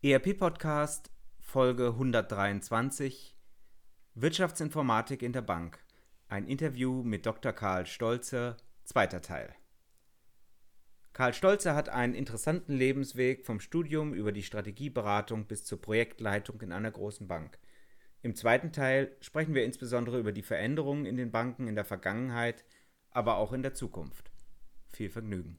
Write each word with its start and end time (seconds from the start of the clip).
ERP 0.00 0.38
Podcast 0.38 1.10
Folge 1.40 1.88
123 1.88 3.36
Wirtschaftsinformatik 4.14 5.22
in 5.22 5.32
der 5.32 5.42
Bank. 5.42 5.84
Ein 6.28 6.46
Interview 6.46 7.02
mit 7.02 7.26
Dr. 7.26 7.52
Karl 7.52 7.84
Stolze, 7.84 8.56
zweiter 8.84 9.22
Teil. 9.22 9.52
Karl 11.14 11.34
Stolze 11.34 11.74
hat 11.74 11.88
einen 11.88 12.14
interessanten 12.14 12.74
Lebensweg 12.74 13.44
vom 13.44 13.58
Studium 13.58 14.14
über 14.14 14.30
die 14.30 14.44
Strategieberatung 14.44 15.46
bis 15.46 15.64
zur 15.64 15.80
Projektleitung 15.80 16.60
in 16.60 16.70
einer 16.70 16.92
großen 16.92 17.26
Bank. 17.26 17.58
Im 18.22 18.36
zweiten 18.36 18.70
Teil 18.70 19.16
sprechen 19.20 19.56
wir 19.56 19.64
insbesondere 19.64 20.20
über 20.20 20.30
die 20.30 20.42
Veränderungen 20.44 21.06
in 21.06 21.16
den 21.16 21.32
Banken 21.32 21.66
in 21.66 21.74
der 21.74 21.84
Vergangenheit, 21.84 22.64
aber 23.10 23.38
auch 23.38 23.52
in 23.52 23.64
der 23.64 23.74
Zukunft. 23.74 24.30
Viel 24.92 25.10
Vergnügen. 25.10 25.58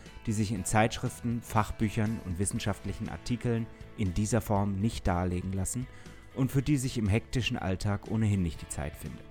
die 0.25 0.33
sich 0.33 0.51
in 0.51 0.65
Zeitschriften, 0.65 1.41
Fachbüchern 1.41 2.19
und 2.25 2.39
wissenschaftlichen 2.39 3.09
Artikeln 3.09 3.67
in 3.97 4.13
dieser 4.13 4.41
Form 4.41 4.79
nicht 4.79 5.07
darlegen 5.07 5.53
lassen 5.53 5.87
und 6.35 6.51
für 6.51 6.61
die 6.61 6.77
sich 6.77 6.97
im 6.97 7.07
hektischen 7.07 7.57
Alltag 7.57 8.09
ohnehin 8.09 8.41
nicht 8.41 8.61
die 8.61 8.67
Zeit 8.69 8.95
findet. 8.95 9.25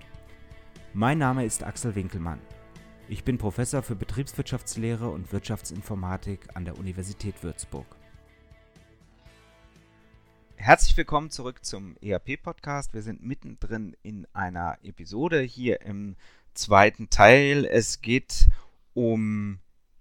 Mein 0.93 1.17
Name 1.17 1.45
ist 1.45 1.63
Axel 1.63 1.95
Winkelmann. 1.95 2.41
Ich 3.07 3.23
bin 3.23 3.37
Professor 3.37 3.81
für 3.83 3.95
Betriebswirtschaftslehre 3.95 5.09
und 5.09 5.31
Wirtschaftsinformatik 5.31 6.49
an 6.53 6.65
der 6.65 6.77
Universität 6.77 7.43
Würzburg. 7.43 7.87
Herzlich 10.55 10.95
willkommen 10.95 11.31
zurück 11.31 11.65
zum 11.65 11.97
ERP-Podcast. 12.01 12.93
Wir 12.93 13.01
sind 13.01 13.23
mittendrin 13.23 13.97
in 14.03 14.27
einer 14.31 14.77
Episode 14.83 15.41
hier 15.41 15.81
im 15.81 16.15
zweiten 16.53 17.09
Teil. 17.09 17.65
Es 17.65 18.01
geht 18.01 18.47
um 18.93 19.59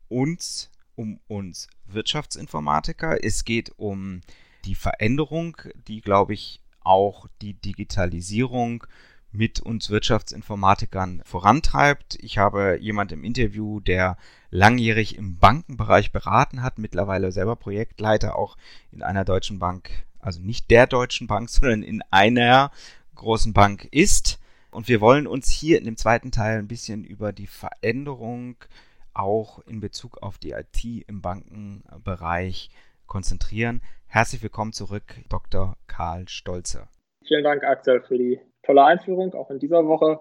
uns 0.08 0.70
um 0.96 1.20
uns 1.28 1.68
Wirtschaftsinformatiker. 1.86 3.22
Es 3.24 3.44
geht 3.44 3.72
um 3.78 4.20
die 4.64 4.74
Veränderung, 4.74 5.56
die, 5.88 6.00
glaube 6.00 6.34
ich, 6.34 6.60
auch 6.80 7.26
die 7.40 7.54
Digitalisierung 7.54 8.84
mit 9.32 9.60
uns 9.60 9.90
Wirtschaftsinformatikern 9.90 11.22
vorantreibt. 11.24 12.18
Ich 12.20 12.38
habe 12.38 12.78
jemand 12.80 13.12
im 13.12 13.24
Interview, 13.24 13.80
der 13.80 14.16
langjährig 14.50 15.16
im 15.16 15.38
Bankenbereich 15.38 16.10
beraten 16.10 16.62
hat, 16.62 16.78
mittlerweile 16.78 17.30
selber 17.30 17.56
Projektleiter 17.56 18.36
auch 18.36 18.56
in 18.90 19.02
einer 19.02 19.24
deutschen 19.24 19.58
Bank, 19.58 19.90
also 20.18 20.40
nicht 20.40 20.70
der 20.70 20.86
deutschen 20.86 21.26
Bank, 21.26 21.48
sondern 21.50 21.82
in 21.82 22.02
einer 22.10 22.72
großen 23.14 23.52
Bank 23.52 23.88
ist. 23.92 24.38
Und 24.70 24.88
wir 24.88 25.00
wollen 25.00 25.26
uns 25.26 25.50
hier 25.50 25.78
in 25.78 25.84
dem 25.84 25.96
zweiten 25.96 26.30
Teil 26.30 26.58
ein 26.58 26.68
bisschen 26.68 27.04
über 27.04 27.32
die 27.32 27.48
Veränderung 27.48 28.56
auch 29.14 29.60
in 29.66 29.80
Bezug 29.80 30.22
auf 30.22 30.38
die 30.38 30.52
IT 30.52 30.84
im 31.08 31.22
Bankenbereich 31.22 32.70
konzentrieren. 33.06 33.82
Herzlich 34.06 34.42
willkommen 34.42 34.72
zurück, 34.72 35.16
Dr. 35.28 35.76
Karl 35.86 36.28
Stolze. 36.28 36.88
Vielen 37.26 37.44
Dank, 37.44 37.64
Axel, 37.64 38.02
für 38.02 38.18
die 38.18 38.40
tolle 38.62 38.84
Einführung, 38.84 39.34
auch 39.34 39.50
in 39.50 39.58
dieser 39.58 39.86
Woche. 39.86 40.20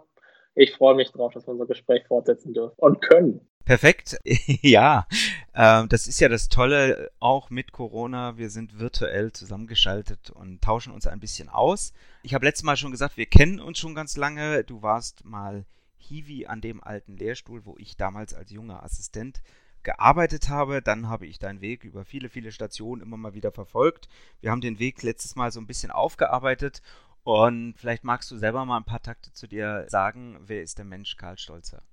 Ich 0.56 0.74
freue 0.74 0.96
mich 0.96 1.12
darauf, 1.12 1.34
dass 1.34 1.48
wir 1.48 1.52
unser 1.52 1.68
Gespräch 1.68 2.06
fortsetzen 2.08 2.54
dürfen 2.54 2.76
und 2.78 3.02
können. 3.02 3.48
Perfekt. 3.66 4.20
ja, 4.26 5.06
äh, 5.54 5.86
das 5.88 6.08
ist 6.08 6.20
ja 6.20 6.28
das 6.28 6.50
Tolle, 6.50 7.12
auch 7.20 7.50
mit 7.50 7.72
Corona. 7.72 8.38
Wir 8.38 8.50
sind 8.50 8.80
virtuell 8.80 9.32
zusammengeschaltet 9.32 10.32
und 10.32 10.62
tauschen 10.62 10.92
uns 10.92 11.08
ein 11.08 11.20
bisschen 11.20 11.50
aus. 11.50 11.94
Ich 12.24 12.34
habe 12.34 12.46
letztes 12.46 12.64
Mal 12.64 12.78
schon 12.78 12.92
gesagt, 12.92 13.18
wir 13.18 13.28
kennen 13.28 13.60
uns 13.60 13.78
schon 13.78 13.96
ganz 13.96 14.18
lange. 14.18 14.64
Du 14.64 14.82
warst 14.82 15.24
mal 15.24 15.66
Hiwi 16.00 16.48
an 16.48 16.62
dem 16.62 16.84
alten 16.84 17.18
Lehrstuhl, 17.18 17.66
wo 17.66 17.76
ich 17.78 17.98
damals 17.98 18.34
als 18.34 18.52
junger 18.52 18.84
Assistent 18.84 19.42
gearbeitet 19.84 20.50
habe. 20.50 20.82
Dann 20.82 21.10
habe 21.10 21.26
ich 21.26 21.40
deinen 21.40 21.62
Weg 21.62 21.84
über 21.84 22.06
viele, 22.06 22.30
viele 22.30 22.52
Stationen 22.52 23.02
immer 23.02 23.18
mal 23.18 23.34
wieder 23.34 23.52
verfolgt. 23.52 24.08
Wir 24.42 24.52
haben 24.52 24.62
den 24.62 24.80
Weg 24.80 25.04
letztes 25.04 25.36
Mal 25.36 25.52
so 25.52 25.60
ein 25.60 25.68
bisschen 25.68 25.92
aufgearbeitet 25.92 26.82
und 27.24 27.76
vielleicht 27.78 28.04
magst 28.04 28.32
du 28.32 28.38
selber 28.38 28.66
mal 28.66 28.78
ein 28.78 28.86
paar 28.86 29.02
Takte 29.02 29.32
zu 29.32 29.48
dir 29.48 29.86
sagen. 29.88 30.38
Wer 30.42 30.62
ist 30.62 30.78
der 30.78 30.86
Mensch 30.86 31.16
Karl 31.16 31.38
Stolzer? 31.38 31.84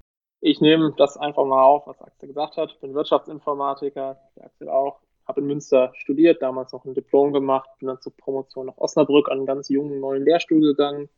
Ich 0.41 0.61
nehme 0.61 0.95
das 0.97 1.17
einfach 1.17 1.45
mal 1.45 1.63
auf, 1.63 1.87
was 1.87 2.01
Axel 2.01 2.29
gesagt 2.29 2.57
hat. 2.57 2.71
Ich 2.71 2.81
bin 2.81 2.95
Wirtschaftsinformatiker, 2.95 4.19
Axel 4.41 4.69
auch. 4.69 5.01
Habe 5.27 5.41
in 5.41 5.49
Münster 5.49 5.93
studiert, 5.97 6.41
damals 6.41 6.73
noch 6.73 6.85
ein 6.85 6.95
Diplom 6.95 7.33
gemacht, 7.33 7.69
bin 7.81 7.89
dann 7.89 8.01
zur 8.01 8.17
Promotion 8.17 8.67
nach 8.67 8.77
Osnabrück 8.77 9.29
an 9.29 9.39
einen 9.39 9.47
ganz 9.47 9.69
jungen 9.69 9.99
neuen 9.99 10.23
Lehrstuhl 10.23 10.61
gegangen, 10.61 11.09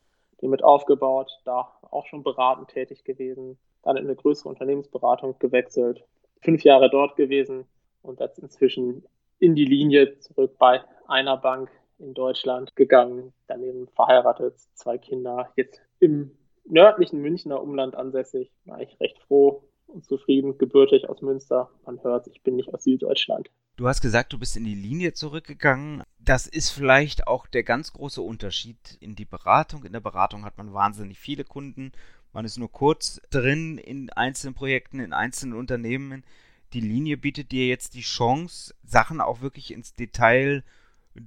den 0.40 0.50
mit 0.50 0.62
aufgebaut, 0.62 1.30
da 1.44 1.72
auch 1.90 2.06
schon 2.06 2.22
beratend 2.22 2.68
tätig 2.68 3.04
gewesen, 3.04 3.58
dann 3.82 3.96
in 3.96 4.04
eine 4.04 4.16
größere 4.16 4.48
Unternehmensberatung 4.48 5.38
gewechselt, 5.38 6.04
fünf 6.40 6.62
Jahre 6.64 6.90
dort 6.90 7.16
gewesen 7.16 7.66
und 8.02 8.20
jetzt 8.20 8.38
inzwischen 8.38 9.04
in 9.38 9.54
die 9.54 9.64
Linie 9.64 10.18
zurück 10.18 10.56
bei 10.58 10.80
einer 11.06 11.36
Bank 11.36 11.70
in 11.98 12.14
Deutschland 12.14 12.76
gegangen, 12.76 13.32
daneben 13.46 13.88
verheiratet, 13.88 14.58
zwei 14.74 14.98
Kinder, 14.98 15.50
jetzt 15.56 15.80
im 16.00 16.36
nördlichen 16.64 17.20
Münchner 17.20 17.62
Umland 17.62 17.96
ansässig, 17.96 18.52
war 18.64 18.80
ich 18.80 19.00
recht 19.00 19.18
froh 19.26 19.64
und 19.88 20.04
zufrieden, 20.04 20.58
gebürtig 20.58 21.08
aus 21.08 21.22
Münster. 21.22 21.70
Man 21.84 22.02
hört, 22.02 22.26
ich 22.28 22.42
bin 22.42 22.56
nicht 22.56 22.72
aus 22.72 22.84
Süddeutschland. 22.84 23.50
Du 23.76 23.86
hast 23.86 24.00
gesagt, 24.00 24.32
du 24.32 24.38
bist 24.38 24.56
in 24.56 24.64
die 24.64 24.74
Linie 24.74 25.12
zurückgegangen. 25.12 26.02
Das 26.18 26.46
ist 26.46 26.70
vielleicht 26.70 27.28
auch 27.28 27.46
der 27.46 27.62
ganz 27.62 27.92
große 27.92 28.20
Unterschied 28.20 28.98
in 29.00 29.14
die 29.14 29.24
Beratung. 29.24 29.84
In 29.84 29.92
der 29.92 30.00
Beratung 30.00 30.44
hat 30.44 30.58
man 30.58 30.74
wahnsinnig 30.74 31.18
viele 31.18 31.44
Kunden. 31.44 31.92
Man 32.32 32.44
ist 32.44 32.58
nur 32.58 32.70
kurz 32.70 33.20
drin 33.30 33.78
in 33.78 34.10
einzelnen 34.10 34.54
Projekten, 34.54 35.00
in 35.00 35.12
einzelnen 35.12 35.56
Unternehmen. 35.56 36.24
Die 36.72 36.80
Linie 36.80 37.16
bietet 37.16 37.52
dir 37.52 37.66
jetzt 37.66 37.94
die 37.94 38.02
Chance, 38.02 38.74
Sachen 38.84 39.20
auch 39.20 39.40
wirklich 39.40 39.72
ins 39.72 39.94
Detail 39.94 40.64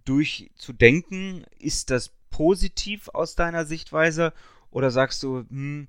durchzudenken. 0.06 1.46
Ist 1.58 1.90
das 1.90 2.12
positiv 2.30 3.10
aus 3.10 3.36
deiner 3.36 3.66
Sichtweise? 3.66 4.34
Oder 4.70 4.92
sagst 4.92 5.24
du, 5.24 5.46
hm, 5.50 5.88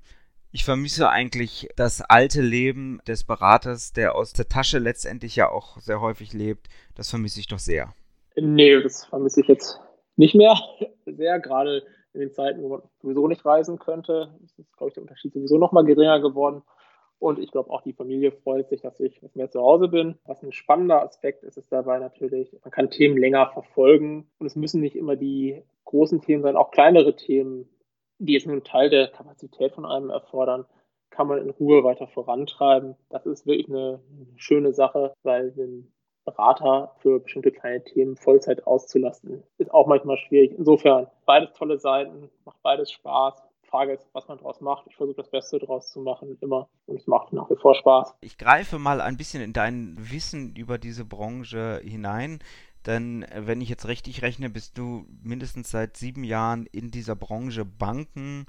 ich 0.53 0.65
vermisse 0.65 1.09
eigentlich 1.09 1.69
das 1.77 2.03
alte 2.03 2.43
Leben 2.43 3.01
des 3.09 3.25
Beraters, 3.25 3.93
der 3.95 4.15
aus 4.15 4.35
der 4.35 4.49
Tasche 4.49 4.79
letztendlich 4.79 5.35
ja 5.35 5.51
auch 5.51 5.79
sehr 5.79 6.01
häufig 6.03 6.35
lebt. 6.35 6.69
Das 6.95 7.09
vermisse 7.09 7.41
ich 7.41 7.49
doch 7.49 7.59
sehr. 7.59 7.95
Nee, 8.37 8.81
das 8.83 9.07
vermisse 9.07 9.41
ich 9.41 9.49
jetzt 9.49 9.81
nicht 10.17 10.35
mehr 10.35 10.55
sehr, 11.07 11.41
gerade 11.41 11.83
in 12.13 12.21
den 12.21 12.33
Zeiten, 12.33 12.63
wo 12.63 12.69
man 12.69 12.83
sowieso 13.01 13.27
nicht 13.29 13.45
reisen 13.47 13.79
könnte. 13.79 14.35
ist, 14.45 14.77
glaube 14.77 14.89
ich, 14.89 14.95
der 14.95 15.03
Unterschied 15.03 15.33
sowieso 15.33 15.57
noch 15.57 15.73
mal 15.73 15.85
geringer 15.85 16.21
geworden. 16.21 16.63
Und 17.19 17.39
ich 17.39 17.51
glaube 17.53 17.71
auch 17.71 17.83
die 17.83 17.93
Familie 17.95 18.33
freut 18.33 18.69
sich, 18.69 18.83
dass 18.83 18.99
ich 19.01 19.23
mehr 19.35 19.51
zu 19.51 19.61
Hause 19.61 19.89
bin. 19.89 20.19
Was 20.27 20.43
ein 20.43 20.53
spannender 20.53 21.03
Aspekt 21.03 21.45
ist, 21.45 21.57
ist 21.57 21.71
dabei 21.71 21.99
natürlich, 21.99 22.53
man 22.63 22.73
kann 22.73 22.91
Themen 22.91 23.17
länger 23.17 23.49
verfolgen 23.53 24.27
und 24.39 24.47
es 24.47 24.57
müssen 24.57 24.81
nicht 24.81 24.97
immer 24.97 25.17
die 25.17 25.63
großen 25.85 26.21
Themen 26.21 26.43
sein, 26.43 26.57
auch 26.57 26.73
kleinere 26.73 27.15
Themen 27.15 27.69
die 28.27 28.35
jetzt 28.35 28.47
nur 28.47 28.55
einen 28.55 28.65
Teil 28.65 28.91
der 28.91 29.09
Kapazität 29.09 29.73
von 29.73 29.87
einem 29.87 30.11
erfordern, 30.11 30.65
kann 31.11 31.29
man 31.29 31.39
in 31.39 31.51
Ruhe 31.51 31.85
weiter 31.85 32.07
vorantreiben. 32.07 32.97
Das 33.11 33.27
ist 33.27 33.47
wirklich 33.47 33.69
eine, 33.69 34.01
schöne 34.37 34.73
Sache, 34.73 35.13
weil 35.23 35.53
ein 35.57 35.93
Berater 36.25 36.95
für 36.99 37.21
bestimmte 37.21 37.51
kleine 37.51 37.83
Themen 37.83 38.17
Vollzeit 38.17 38.67
auszulasten, 38.67 39.43
ist 39.59 39.73
auch 39.73 39.87
manchmal 39.87 40.17
schwierig. 40.17 40.53
Insofern, 40.57 41.09
beides 41.27 41.53
tolle 41.53 41.79
Seiten, 41.79 42.31
macht 42.45 42.63
beides 42.63 42.93
Spaß. 42.93 43.43
Frage 43.73 43.95
ist, 43.95 44.07
was 44.13 44.29
man 44.29 44.37
daraus 44.37 44.61
macht. 44.61 44.87
Ich 44.87 44.97
versuche 44.97 45.17
das 45.17 45.31
Beste 45.31 45.59
daraus 45.59 45.91
zu 45.91 46.01
machen, 46.01 46.37
immer. 46.43 46.69
Und 46.87 46.97
es 46.97 47.07
macht 47.07 47.33
nach 47.33 47.49
wie 47.51 47.57
vor 47.57 47.75
Spaß. 47.75 48.15
Ich 48.21 48.37
greife 48.37 48.79
mal 48.79 49.01
ein 49.01 49.17
bisschen 49.17 49.43
in 49.43 49.55
dein 49.55 49.97
Wissen 49.99 50.55
über 50.55 50.77
diese 50.77 51.07
Branche 51.07 51.81
hinein. 51.83 52.41
Denn 52.87 53.23
äh, 53.25 53.47
wenn 53.47 53.61
ich 53.61 53.69
jetzt 53.69 53.87
richtig 53.87 54.23
rechne, 54.23 54.51
bist 54.51 54.79
du 54.79 55.07
mindestens 55.23 55.71
seit 55.71 55.97
sieben 55.97 56.25
Jahren 56.25 56.67
in 56.67 56.91
dieser 56.91 57.17
Branche 57.17 57.65
Banken 57.65 58.47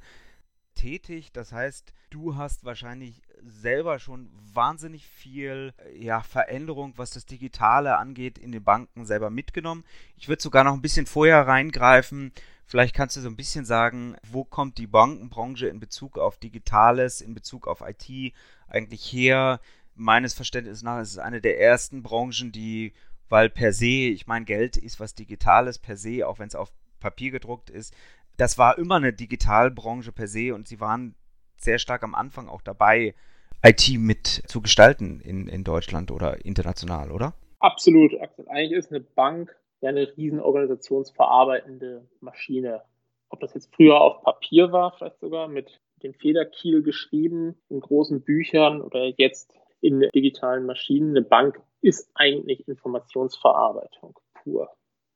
tätig. 0.74 1.32
Das 1.32 1.52
heißt, 1.52 1.94
du 2.10 2.36
hast 2.36 2.66
wahrscheinlich 2.66 3.22
selber 3.42 4.00
schon 4.00 4.30
wahnsinnig 4.54 5.06
viel 5.08 5.74
äh, 5.78 6.04
ja, 6.04 6.22
Veränderung, 6.22 6.94
was 6.98 7.12
das 7.12 7.26
Digitale 7.26 7.98
angeht, 7.98 8.38
in 8.38 8.52
den 8.52 8.64
Banken 8.64 9.06
selber 9.06 9.30
mitgenommen. 9.30 9.84
Ich 10.18 10.28
würde 10.28 10.42
sogar 10.42 10.64
noch 10.64 10.74
ein 10.74 10.82
bisschen 10.82 11.06
vorher 11.06 11.48
reingreifen. 11.48 12.32
Vielleicht 12.66 12.96
kannst 12.96 13.18
du 13.18 13.22
so 13.22 13.30
ein 13.30 13.36
bisschen 13.36 13.66
sagen, 13.66 14.16
wo 14.30 14.44
kommt 14.44 14.78
die 14.78 14.88
Bankenbranche 14.88 15.68
in 15.68 15.80
Bezug 15.80 16.18
auf 16.18 16.38
Digitales, 16.38 17.22
in 17.22 17.34
Bezug 17.34 17.68
auf 17.68 17.82
IT 17.82 18.34
eigentlich 18.68 19.12
her? 19.12 19.60
Meines 19.96 20.34
Verständnisses 20.34 20.82
nach 20.82 21.00
ist 21.02 21.12
es 21.12 21.18
eine 21.20 21.40
der 21.40 21.60
ersten 21.60 22.02
Branchen, 22.02 22.52
die 22.52 22.94
weil 23.30 23.50
per 23.50 23.74
se, 23.74 23.86
ich 23.86 24.28
meine, 24.28 24.46
Geld 24.46 24.78
ist 24.78 25.00
was 25.00 25.16
Digitales 25.16 25.80
per 25.80 25.98
se, 25.98 26.28
auch 26.28 26.40
wenn 26.40 26.48
es 26.48 26.56
auf 26.56 26.72
Papier 27.00 27.32
gedruckt 27.32 27.70
ist. 27.70 27.96
Das 28.38 28.58
war 28.58 28.78
immer 28.78 28.96
eine 28.96 29.14
Digitalbranche 29.14 30.12
per 30.12 30.28
se 30.28 30.54
und 30.54 30.68
sie 30.68 30.80
waren 30.80 31.16
sehr 31.58 31.80
stark 31.80 32.04
am 32.04 32.16
Anfang 32.16 32.50
auch 32.50 32.62
dabei, 32.62 33.16
IT 33.64 33.98
mit 33.98 34.28
zu 34.28 34.62
gestalten 34.62 35.22
in, 35.22 35.48
in 35.48 35.64
Deutschland 35.64 36.12
oder 36.12 36.44
international, 36.46 37.12
oder? 37.12 37.34
Absolut. 37.60 38.12
Eigentlich 38.48 38.72
ist 38.72 38.92
eine 38.92 39.00
Bank 39.00 39.56
ja 39.84 39.90
eine 39.90 40.16
riesen 40.18 40.40
organisationsverarbeitende 40.40 42.08
Maschine. 42.22 42.82
Ob 43.30 43.40
das 43.42 43.54
jetzt 43.54 43.74
früher 43.76 44.00
auf 44.00 44.24
Papier 44.24 44.72
war, 44.72 44.92
vielleicht 44.92 45.20
sogar 45.20 45.48
mit 45.48 45.82
dem 46.04 46.14
Federkiel 46.14 46.84
geschrieben, 46.84 47.56
in 47.70 47.80
großen 47.80 48.22
Büchern 48.22 48.82
oder 48.82 49.14
jetzt 49.18 49.54
in 49.84 50.00
digitalen 50.16 50.66
Maschinen. 50.66 51.12
Eine 51.12 51.26
Bank 51.26 51.62
ist 51.82 52.10
eigentlich 52.16 52.68
Informationsverarbeitung 52.68 54.18
pur. 54.34 54.70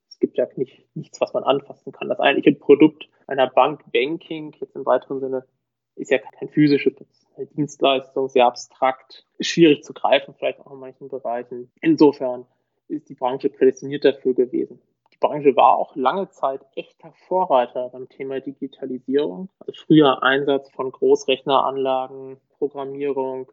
Es 0.08 0.18
gibt 0.18 0.36
ja 0.36 0.46
nicht, 0.56 0.84
nichts, 0.94 1.20
was 1.20 1.32
man 1.32 1.44
anfassen 1.44 1.92
kann. 1.92 2.08
Das 2.08 2.20
eigentliche 2.20 2.58
Produkt 2.58 3.08
einer 3.26 3.48
Bank, 3.48 3.82
Banking, 3.92 4.54
jetzt 4.60 4.76
im 4.76 4.84
weiteren 4.84 5.20
Sinne, 5.20 5.44
ist 5.96 6.10
ja 6.10 6.18
kein 6.18 6.48
physisches 6.48 6.94
Dienstleistung, 7.56 8.28
sehr 8.28 8.46
abstrakt, 8.46 9.24
schwierig 9.40 9.84
zu 9.84 9.92
greifen, 9.92 10.34
vielleicht 10.34 10.60
auch 10.60 10.72
in 10.72 10.78
manchen 10.78 11.08
Bereichen. 11.08 11.70
Insofern 11.80 12.46
ist 12.88 13.08
die 13.08 13.14
Branche 13.14 13.48
prädestiniert 13.48 14.04
dafür 14.04 14.34
gewesen. 14.34 14.80
Die 15.12 15.18
Branche 15.18 15.56
war 15.56 15.76
auch 15.76 15.96
lange 15.96 16.28
Zeit 16.30 16.60
echter 16.74 17.12
Vorreiter 17.26 17.88
beim 17.88 18.08
Thema 18.08 18.40
Digitalisierung. 18.40 19.48
Also 19.60 19.72
früher 19.86 20.22
Einsatz 20.22 20.70
von 20.72 20.92
Großrechneranlagen, 20.92 22.38
Programmierung. 22.58 23.50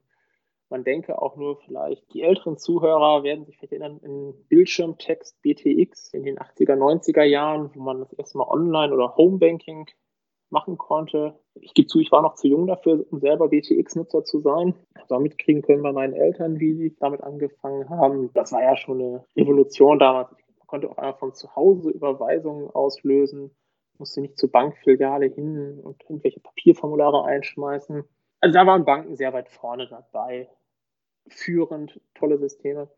Man 0.70 0.84
denke 0.84 1.22
auch 1.22 1.36
nur 1.36 1.58
vielleicht, 1.62 2.12
die 2.14 2.24
älteren 2.24 2.58
Zuhörer 2.58 3.24
werden 3.24 3.46
sich 3.46 3.58
vielleicht 3.58 3.74
erinnern, 3.74 4.00
in 4.04 4.34
Bildschirmtext 4.50 5.42
BTX 5.42 6.14
in 6.14 6.24
den 6.24 6.40
80er, 6.40 6.76
90er 6.76 7.24
Jahren, 7.24 7.70
wo 7.76 7.82
man 7.82 8.00
das 8.00 8.14
erstmal 8.14 8.48
online 8.48 8.94
oder 8.94 9.16
Homebanking 9.16 9.88
machen 10.50 10.78
konnte. 10.78 11.40
Ich 11.56 11.74
gebe 11.74 11.88
zu, 11.88 12.00
ich 12.00 12.12
war 12.12 12.22
noch 12.22 12.36
zu 12.36 12.48
jung 12.48 12.68
dafür, 12.68 13.06
um 13.12 13.20
selber 13.20 13.50
BTX-Nutzer 13.50 14.24
zu 14.24 14.40
sein. 14.40 14.74
Also 14.96 15.20
mitkriegen 15.20 15.62
können 15.62 15.84
bei 15.84 15.92
meinen 15.92 16.14
Eltern, 16.14 16.60
wie 16.60 16.74
sie 16.74 16.96
damit 17.00 17.22
angefangen 17.22 17.90
haben. 17.90 18.32
Das 18.34 18.52
war 18.52 18.64
ja 18.64 18.76
schon 18.76 19.02
eine 19.02 19.26
Revolution 19.36 20.00
damals. 20.00 20.32
Man 20.32 20.68
konnte 20.68 20.90
auch 20.90 20.98
einfach 20.98 21.20
von 21.20 21.34
zu 21.34 21.56
Hause 21.56 21.92
Überweisungen 21.92 22.70
auslösen, 22.72 23.52
musste 23.98 24.22
nicht 24.22 24.38
zur 24.38 24.52
Bankfiliale 24.52 25.28
hin 25.28 25.80
und 25.84 26.02
irgendwelche 26.04 26.40
Papierformulare 26.40 27.26
einschmeißen. 27.26 28.04
Also 28.46 28.60
da 28.60 28.68
waren 28.68 28.86
Banken 28.86 29.16
sehr 29.16 29.34
weit 29.34 29.50
vorne 29.50 29.88
dabei. 29.88 30.48
Führend, 31.28 32.00
tolle 32.14 32.38
Systeme. 32.38 32.92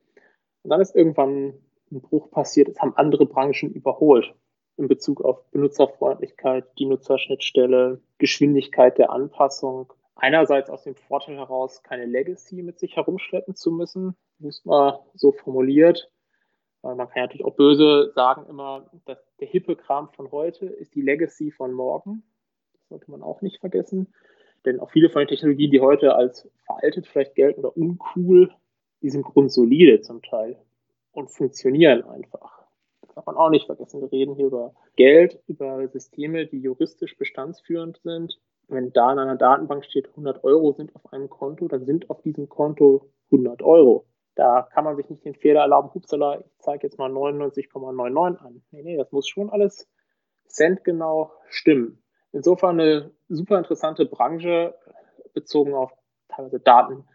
Und 0.63 0.69
dann 0.69 0.81
ist 0.81 0.94
irgendwann 0.94 1.53
ein 1.89 2.01
Bruch 2.01 2.29
passiert, 2.29 2.67
es 2.67 2.81
haben 2.81 2.97
andere 2.97 3.25
Branchen 3.25 3.71
überholt 3.71 4.35
in 4.75 4.89
Bezug 4.89 5.21
auf 5.21 5.49
Benutzerfreundlichkeit, 5.51 6.65
die 6.77 6.85
Nutzerschnittstelle, 6.85 8.01
Geschwindigkeit 8.17 8.97
der 8.97 9.09
Anpassung. 9.09 9.94
Einerseits 10.17 10.69
aus 10.69 10.83
dem 10.83 10.95
Vorteil 10.95 11.38
heraus, 11.38 11.81
keine 11.81 12.07
Legacy 12.07 12.61
mit 12.61 12.77
sich 12.77 12.97
herumschleppen 12.97 13.55
zu 13.55 13.71
müssen, 13.71 14.17
muss 14.39 14.65
man 14.65 14.95
so 15.13 15.31
formuliert. 15.31 16.11
Man 16.81 16.97
kann 16.97 17.21
natürlich 17.21 17.45
auch 17.45 17.55
böse 17.55 18.11
sagen 18.15 18.45
immer, 18.49 18.91
dass 19.05 19.25
der 19.39 19.47
hippe 19.47 19.77
Kram 19.77 20.09
von 20.09 20.29
heute 20.29 20.65
ist 20.65 20.94
die 20.94 21.01
Legacy 21.01 21.51
von 21.51 21.71
morgen. 21.71 22.23
Das 22.73 22.89
sollte 22.89 23.11
man 23.11 23.23
auch 23.23 23.41
nicht 23.41 23.61
vergessen. 23.61 24.13
Denn 24.68 24.80
auch 24.80 24.92
viele 24.92 25.10
von 25.10 25.22
den 25.22 25.30
Technologien, 25.30 25.72
die 25.72 25.81
heute 25.81 26.16
als 26.16 26.50
veraltet 26.66 27.08
vielleicht 27.08 27.36
gelten 27.36 27.62
oder 27.62 27.75
uncool, 27.75 28.52
die 29.02 29.10
sind 29.10 29.24
grundsolide 29.24 30.02
zum 30.02 30.22
Teil 30.22 30.58
und 31.12 31.31
funktionieren 31.31 32.04
einfach 32.04 32.58
darf 33.18 33.25
man 33.25 33.36
auch 33.36 33.50
nicht 33.50 33.66
vergessen. 33.66 34.00
Wir 34.00 34.12
reden 34.12 34.36
hier 34.36 34.46
über 34.46 34.75
Geld, 34.96 35.42
über 35.48 35.88
Systeme, 35.88 36.46
die 36.46 36.60
juristisch 36.60 37.18
bestandsführend 37.18 38.00
sind. 38.04 38.40
Wenn 38.68 38.94
da 38.94 39.12
in 39.12 39.18
einer 39.18 39.36
Datenbank 39.36 39.86
steht, 39.86 40.10
100 40.10 40.44
Euro 40.44 40.74
sind 40.74 40.96
auf 40.96 41.12
einem 41.12 41.28
Konto, 41.28 41.68
dann 41.68 41.86
sind 41.86 42.12
auf 42.12 42.22
diesem 42.22 42.48
Konto 42.48 43.10
100 43.31 43.64
Euro. 43.64 44.06
Da 44.36 44.68
kann 44.72 44.84
man 44.84 44.96
sich 44.98 45.10
nicht 45.10 45.25
den 45.25 45.34
Fehler 45.34 45.62
erlauben, 45.62 45.92
hupsala, 45.96 46.42
ich 46.42 46.46
zeige 46.60 46.86
jetzt 46.86 47.00
mal 47.00 47.10
99,99 47.10 48.38
an. 48.38 48.62
Nee, 48.69 48.84
nee, 48.84 48.98
das 48.98 49.12
muss 49.12 49.28
schon 49.28 49.50
alles 49.50 49.90
centgenau 50.46 51.31
stimmen. 51.50 52.04
Insofern 52.31 52.79
eine 52.79 53.12
super 53.29 53.57
interessante 53.57 54.06
Branche 54.06 54.75
bezogen 55.33 55.74
auf 55.74 55.91
teilweise 56.29 56.59
Daten, 56.59 57.06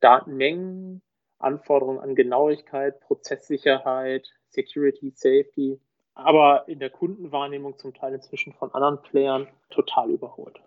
Datenmengen, 0.00 1.02
Anforderungen 1.38 2.00
an 2.00 2.14
Genauigkeit, 2.14 3.00
Prozesssicherheit, 3.00 4.28
Security, 4.48 5.12
Safety, 5.14 5.80
aber 6.14 6.68
in 6.68 6.78
der 6.78 6.90
Kundenwahrnehmung 6.90 7.78
zum 7.78 7.94
Teil 7.94 8.14
inzwischen 8.14 8.52
von 8.52 8.72
anderen 8.72 9.02
Playern 9.02 9.48
total 9.70 10.10
überholt. 10.10 10.60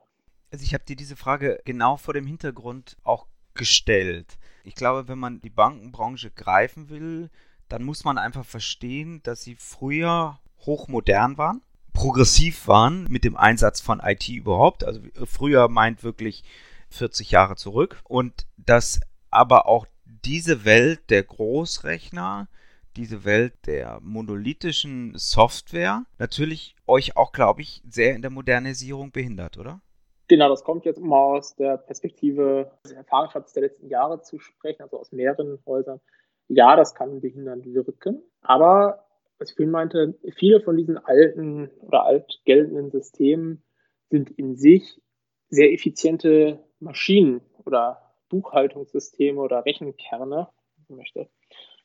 Also 0.51 0.63
ich 0.63 0.73
habe 0.73 0.85
dir 0.85 0.95
diese 0.95 1.15
Frage 1.15 1.59
genau 1.65 1.97
vor 1.97 2.13
dem 2.13 2.25
Hintergrund 2.25 2.97
auch 3.03 3.27
gestellt. 3.53 4.37
Ich 4.63 4.75
glaube, 4.75 5.07
wenn 5.07 5.19
man 5.19 5.41
die 5.41 5.49
Bankenbranche 5.49 6.31
greifen 6.31 6.89
will, 6.89 7.29
dann 7.69 7.83
muss 7.83 8.03
man 8.03 8.17
einfach 8.17 8.45
verstehen, 8.45 9.21
dass 9.23 9.43
sie 9.43 9.55
früher 9.55 10.39
hochmodern 10.65 11.37
waren, 11.37 11.61
progressiv 11.95 12.67
waren 12.67 13.07
mit 13.09 13.23
dem 13.23 13.35
Einsatz 13.35 13.81
von 13.81 13.99
IT 13.99 14.29
überhaupt. 14.29 14.83
Also 14.83 15.01
früher 15.25 15.67
meint 15.67 16.03
wirklich 16.03 16.43
40 16.89 17.31
Jahre 17.31 17.55
zurück 17.55 18.01
und 18.03 18.45
dass 18.57 18.99
aber 19.31 19.67
auch 19.67 19.87
diese 20.05 20.65
Welt 20.65 21.09
der 21.09 21.23
Großrechner 21.23 22.47
diese 22.95 23.25
Welt 23.25 23.53
der 23.65 23.99
monolithischen 24.01 25.13
Software 25.15 26.05
natürlich 26.17 26.75
euch 26.87 27.17
auch, 27.17 27.31
glaube 27.31 27.61
ich, 27.61 27.81
sehr 27.89 28.15
in 28.15 28.21
der 28.21 28.31
Modernisierung 28.31 29.11
behindert, 29.11 29.57
oder? 29.57 29.81
Genau, 30.27 30.49
das 30.49 30.63
kommt 30.63 30.85
jetzt 30.85 31.01
mal 31.01 31.37
aus 31.37 31.55
der 31.55 31.77
Perspektive 31.77 32.71
des 32.83 32.93
Erfahrungsschatz 32.93 33.53
der 33.53 33.63
letzten 33.63 33.89
Jahre 33.89 34.21
zu 34.21 34.39
sprechen, 34.39 34.81
also 34.81 34.99
aus 34.99 35.11
mehreren 35.11 35.59
Häusern. 35.65 35.99
Ja, 36.47 36.75
das 36.75 36.95
kann 36.95 37.21
behindernd 37.21 37.65
wirken, 37.65 38.21
aber 38.41 39.05
was 39.37 39.49
ich 39.49 39.55
vorhin 39.55 39.71
meinte, 39.71 40.17
viele 40.35 40.61
von 40.61 40.77
diesen 40.77 40.97
alten 40.97 41.69
oder 41.81 42.05
alt 42.05 42.41
geltenden 42.45 42.91
Systemen 42.91 43.63
sind 44.09 44.31
in 44.31 44.55
sich 44.55 45.01
sehr 45.49 45.71
effiziente 45.71 46.63
Maschinen 46.79 47.41
oder 47.65 48.13
Buchhaltungssysteme 48.29 49.39
oder 49.39 49.65
Rechenkerne, 49.65 50.47
wenn 50.77 50.85
man 50.89 50.97
möchte. 50.97 51.29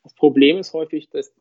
Das 0.02 0.14
Problem 0.14 0.58
ist 0.58 0.72
häufig, 0.72 1.10
dass 1.10 1.34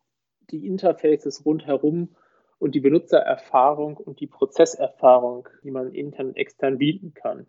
die 0.50 0.68
Interfaces 0.68 1.46
rundherum 1.46 2.16
und 2.58 2.76
die 2.76 2.82
Benutzererfahrung 2.82 3.98
und 3.98 4.20
die 4.20 4.28
Prozesserfahrung, 4.28 5.48
die 5.64 5.72
man 5.72 5.94
intern 5.94 6.30
und 6.30 6.38
extern 6.38 6.78
bieten 6.78 7.14
kann. 7.14 7.48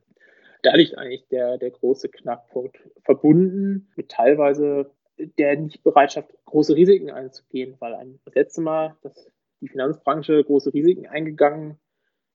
Da 0.63 0.75
liegt 0.75 0.97
eigentlich 0.99 1.27
der, 1.29 1.59
der 1.59 1.71
große 1.71 2.11
Knackpunkt, 2.11 2.79
verbunden 3.03 3.91
mit 3.97 4.11
teilweise 4.11 4.91
der 5.39 5.57
Nichtbereitschaft, 5.59 6.33
große 6.47 6.75
Risiken 6.75 7.11
einzugehen, 7.11 7.77
weil 7.79 8.19
das 8.25 8.35
letzte 8.35 8.61
Mal, 8.61 8.97
dass 9.03 9.31
die 9.61 9.69
Finanzbranche 9.69 10.43
große 10.45 10.73
Risiken 10.73 11.07
eingegangen 11.07 11.79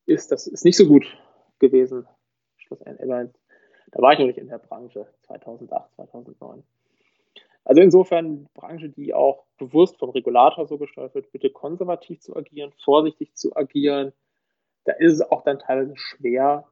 ist, 0.06 0.32
das 0.32 0.48
ist 0.48 0.66
nicht 0.66 0.78
so 0.78 0.88
gut 0.88 1.06
gewesen. 1.60 2.08
Schlussendlich. 2.58 3.08
Da 3.08 4.02
war 4.02 4.14
ich 4.14 4.20
noch 4.20 4.26
nicht 4.26 4.38
in 4.38 4.48
der 4.48 4.60
Branche, 4.60 5.08
2008, 5.24 5.94
2009. 5.96 6.64
Also 7.64 7.82
insofern 7.82 8.48
Branche, 8.54 8.90
die 8.90 9.14
auch 9.14 9.46
bewusst 9.58 9.98
vom 9.98 10.12
Regulator 10.12 10.68
so 10.68 10.78
gesteuert 10.78 11.16
wird, 11.16 11.32
bitte 11.32 11.50
konservativ 11.50 12.20
zu 12.20 12.36
agieren, 12.36 12.72
vorsichtig 12.84 13.36
zu 13.36 13.56
agieren. 13.56 14.14
Da 14.84 14.94
ist 14.94 15.14
es 15.14 15.22
auch 15.22 15.44
dann 15.44 15.60
teilweise 15.60 15.98
schwer, 15.98 16.66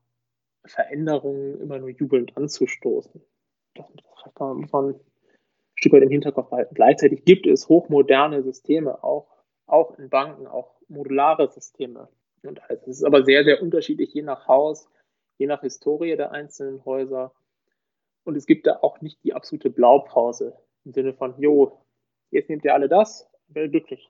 Veränderungen 0.66 1.60
immer 1.60 1.80
nur 1.80 1.90
jubelnd 1.90 2.38
anzustoßen. 2.38 3.22
Das, 3.74 3.86
das 4.36 4.56
muss 4.56 4.72
man 4.72 5.00
Stück 5.84 5.94
weit 5.94 6.04
im 6.04 6.10
Hinterkopf 6.10 6.50
halten. 6.52 6.76
Gleichzeitig 6.76 7.26
gibt 7.26 7.46
es 7.46 7.68
hochmoderne 7.68 8.42
Systeme, 8.42 9.04
auch, 9.04 9.28
auch 9.66 10.00
in 10.00 10.10
Banken, 10.10 10.48
auch 10.48 10.76
modulare 10.88 11.50
Systeme. 11.50 12.08
Und 12.42 12.62
es 12.70 12.88
ist 12.88 13.04
aber 13.04 13.26
sehr, 13.26 13.44
sehr 13.44 13.62
unterschiedlich, 13.62 14.14
je 14.14 14.22
nach 14.22 14.48
Haus, 14.48 14.90
je 15.38 15.46
nach 15.46 15.60
Historie 15.60 16.16
der 16.16 16.32
einzelnen 16.32 16.86
Häuser. 16.86 17.34
Und 18.24 18.38
es 18.38 18.46
gibt 18.46 18.66
da 18.66 18.80
auch 18.82 19.02
nicht 19.02 19.22
die 19.26 19.34
absolute 19.34 19.70
Blaupause. 19.70 20.56
Im 20.86 20.94
Sinne 20.94 21.14
von, 21.14 21.36
jo, 21.38 21.82
jetzt 22.32 22.50
nehmt 22.50 22.64
ihr 22.64 22.74
alle 22.74 22.88
das, 22.88 23.30
werdet 23.50 23.74
glücklich. 23.74 24.10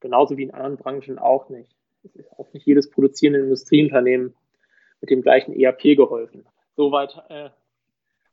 Genauso 0.00 0.36
wie 0.36 0.42
in 0.42 0.50
anderen 0.50 0.76
Branchen 0.76 1.18
auch 1.18 1.48
nicht. 1.48 1.74
Es 2.02 2.14
ist 2.16 2.30
auch 2.32 2.52
nicht 2.52 2.66
jedes 2.66 2.90
produzierende 2.90 3.40
Industrieunternehmen 3.40 4.34
mit 5.00 5.08
dem 5.08 5.22
gleichen 5.22 5.58
ERP 5.58 5.96
geholfen. 5.96 6.46
Soweit 6.76 7.16
äh, 7.30 7.48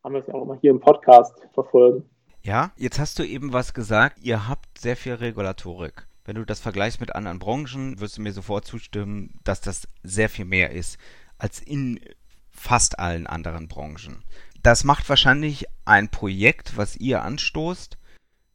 haben 0.04 0.14
wir 0.14 0.20
es 0.20 0.28
ja 0.28 0.34
auch 0.34 0.42
immer 0.44 0.60
hier 0.60 0.72
im 0.72 0.82
Podcast 0.82 1.48
verfolgen. 1.54 2.11
Ja, 2.44 2.72
jetzt 2.76 3.00
hast 3.00 3.20
du 3.20 3.24
eben 3.24 3.54
was 3.54 3.74
gesagt, 3.74 4.20
ihr 4.22 4.48
habt 4.48 4.80
sehr 4.80 4.98
viel 4.98 5.14
Regulatorik. 5.14 6.08
Wenn 6.26 6.36
du 6.36 6.46
das 6.46 6.60
vergleichst 6.60 7.00
mit 7.00 7.16
anderen 7.16 7.40
Branchen, 7.40 8.00
wirst 8.00 8.18
du 8.18 8.22
mir 8.22 8.32
sofort 8.32 8.66
zustimmen, 8.66 9.40
dass 9.44 9.62
das 9.62 9.88
sehr 10.04 10.30
viel 10.30 10.46
mehr 10.46 10.72
ist 10.72 10.98
als 11.38 11.60
in 11.60 12.00
fast 12.52 13.00
allen 13.00 13.26
anderen 13.26 13.68
Branchen 13.68 14.24
das 14.64 14.84
macht 14.84 15.10
wahrscheinlich 15.10 15.66
ein 15.86 16.10
Projekt, 16.10 16.78
was 16.78 16.96
ihr 16.96 17.24
anstoßt, 17.24 17.98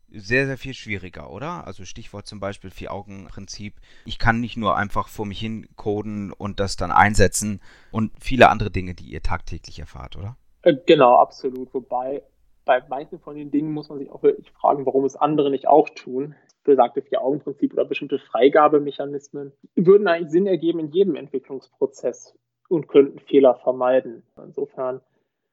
sehr, 0.08 0.46
sehr 0.46 0.56
viel 0.56 0.72
schwieriger, 0.72 1.30
oder? 1.30 1.66
Also 1.66 1.84
Stichwort 1.84 2.26
zum 2.26 2.40
Beispiel 2.40 2.70
Vier-Augen-Prinzip. 2.70 3.74
Ich 4.04 4.18
kann 4.18 4.40
nicht 4.40 4.56
nur 4.56 4.76
einfach 4.76 5.08
vor 5.08 5.26
mich 5.26 5.40
hin 5.40 5.68
coden 5.76 6.32
und 6.32 6.60
das 6.60 6.76
dann 6.76 6.92
einsetzen 6.92 7.60
und 7.90 8.12
viele 8.20 8.48
andere 8.48 8.70
Dinge, 8.70 8.94
die 8.94 9.06
ihr 9.06 9.22
tagtäglich 9.22 9.78
erfahrt, 9.78 10.16
oder? 10.16 10.36
Äh, 10.62 10.74
genau, 10.86 11.16
absolut. 11.16 11.74
Wobei 11.74 12.22
bei 12.66 12.82
manchen 12.88 13.20
von 13.20 13.36
den 13.36 13.50
Dingen 13.50 13.72
muss 13.72 13.88
man 13.88 13.98
sich 13.98 14.10
auch 14.10 14.22
wirklich 14.22 14.50
fragen, 14.50 14.84
warum 14.84 15.04
es 15.04 15.16
andere 15.16 15.50
nicht 15.50 15.66
auch 15.68 15.88
tun. 15.88 16.34
Besagte 16.64 17.00
Vier-Augen-Prinzip 17.00 17.72
oder 17.72 17.84
bestimmte 17.84 18.18
Freigabemechanismen 18.18 19.52
würden 19.76 20.08
eigentlich 20.08 20.32
Sinn 20.32 20.48
ergeben 20.48 20.80
in 20.80 20.90
jedem 20.90 21.14
Entwicklungsprozess 21.14 22.36
und 22.68 22.88
könnten 22.88 23.20
Fehler 23.20 23.54
vermeiden. 23.54 24.24
Insofern 24.36 25.00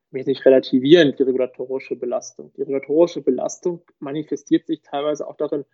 möchte 0.09 0.31
ich 0.31 0.43
relativieren, 0.43 1.15
die 1.15 1.23
regulatorische 1.23 1.95
Belastung. 1.95 2.51
Die 2.57 2.61
regulatorische 2.61 3.21
Belastung 3.21 3.81
manifestiert 3.99 4.65
sich 4.65 4.81
teilweise 4.81 5.27
auch 5.27 5.37
darin, 5.37 5.65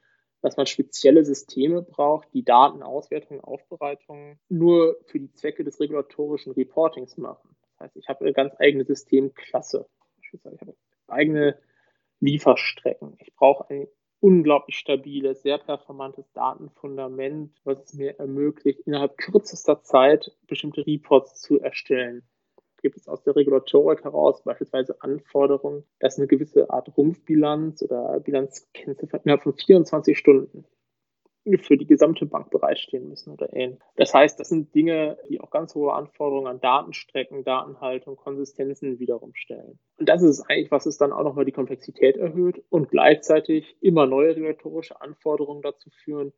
dass 0.42 0.58
man 0.58 0.66
spezielle 0.66 1.24
Systeme 1.24 1.82
braucht, 1.82 2.28
die 2.34 2.44
Datenauswertung, 2.44 3.42
Aufbereitung 3.42 4.40
nur 4.50 4.98
für 5.06 5.20
die 5.20 5.32
Zwecke 5.32 5.64
des 5.64 5.80
regulatorischen 5.80 6.52
Reportings 6.52 7.18
machen. 7.18 7.56
Das 7.78 7.88
heißt, 7.88 7.96
ich 7.96 8.10
habe 8.10 8.26
eine 8.26 8.34
ganz 8.34 8.54
eigene 8.60 8.84
Systemklasse. 8.84 9.88
Ich 10.22 10.46
habe 10.46 10.76
eigene 11.12 11.58
Lieferstrecken. 12.20 13.16
Ich 13.20 13.34
brauche 13.36 13.70
ein 13.70 13.88
unglaublich 14.20 14.78
stabiles, 14.78 15.42
sehr 15.42 15.58
performantes 15.58 16.32
Datenfundament, 16.34 17.56
was 17.64 17.84
es 17.84 17.94
mir 17.94 18.20
ermöglicht, 18.20 18.82
innerhalb 18.82 19.18
kürzester 19.18 19.82
Zeit 19.84 20.36
bestimmte 20.48 20.86
Reports 20.86 21.40
zu 21.42 21.60
erstellen 21.60 22.24
gibt 22.82 22.98
es 22.98 23.08
aus 23.08 23.24
der 23.24 23.36
Regulatorik 23.36 24.04
heraus 24.04 24.44
beispielsweise 24.44 25.02
Anforderungen, 25.02 25.84
dass 26.00 26.18
eine 26.18 26.28
gewisse 26.28 26.70
Art 26.70 26.96
Rumpfbilanz 26.98 27.84
oder 27.84 28.20
Bilanzkennziffer 28.20 29.22
innerhalb 29.24 29.44
von 29.44 29.54
24 29.54 30.18
Stunden 30.18 30.66
für 31.58 31.78
die 31.78 31.88
gesamte 31.88 32.26
Bank 32.26 32.50
bereitstehen 32.50 33.08
müssen 33.10 33.32
oder 33.32 33.54
ähnlich. 33.54 33.80
Das 33.96 34.14
heißt, 34.14 34.40
das 34.40 34.50
sind 34.50 34.74
Dinge, 34.76 35.18
die 35.30 35.40
auch 35.42 35.50
ganz 35.50 35.76
hohe 35.76 35.94
Anforderungen 35.94 36.48
an 36.48 36.62
Datenstrecken, 36.62 37.44
Datenhaltung, 37.44 38.16
Konsistenzen 38.16 39.00
wiederum 39.00 39.34
stellen. 39.36 39.80
Und 39.98 40.10
das 40.10 40.22
ist 40.22 40.42
eigentlich, 40.50 40.72
was 40.72 40.86
es 40.86 40.98
dann 40.98 41.12
auch 41.12 41.24
nochmal 41.24 41.46
die 41.46 41.52
Komplexität 41.52 42.18
erhöht 42.18 42.64
und 42.70 42.90
gleichzeitig 42.90 43.76
immer 43.82 44.06
neue 44.06 44.36
regulatorische 44.36 45.02
Anforderungen 45.02 45.62
dazu 45.62 45.90
führen, 45.90 46.34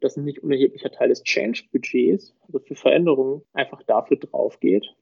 dass 0.00 0.16
ein 0.16 0.24
nicht 0.24 0.42
unerheblicher 0.42 0.90
Teil 0.90 1.08
des 1.08 1.22
Change-Budgets, 1.22 2.34
also 2.46 2.58
für 2.60 2.74
Veränderungen, 2.74 3.42
einfach 3.52 3.82
dafür 3.82 4.16
draufgeht 4.16 4.94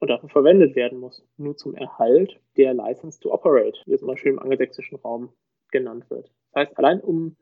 und 0.00 0.08
dafür 0.08 0.28
verwendet 0.28 0.74
werden 0.74 0.98
muss. 0.98 1.24
Nur 1.36 1.56
zum 1.56 1.74
Erhalt 1.74 2.40
der 2.56 2.74
License 2.74 3.20
to 3.20 3.32
Operate, 3.32 3.78
wie 3.86 3.92
es 3.92 4.02
immer 4.02 4.16
schön 4.16 4.32
im 4.32 4.38
angelsächsischen 4.40 4.98
Raum 4.98 5.32
genannt 5.70 6.10
wird. 6.10 6.32
Das 6.52 6.66
heißt, 6.66 6.78
allein 6.78 7.00
um 7.00 7.36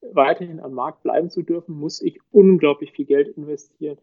weiterhin 0.00 0.60
am 0.60 0.72
Markt 0.72 1.02
bleiben 1.02 1.30
zu 1.30 1.42
dürfen, 1.42 1.74
muss 1.74 2.00
ich 2.02 2.18
unglaublich 2.30 2.92
viel 2.92 3.06
Geld 3.06 3.36
investieren, 3.36 3.98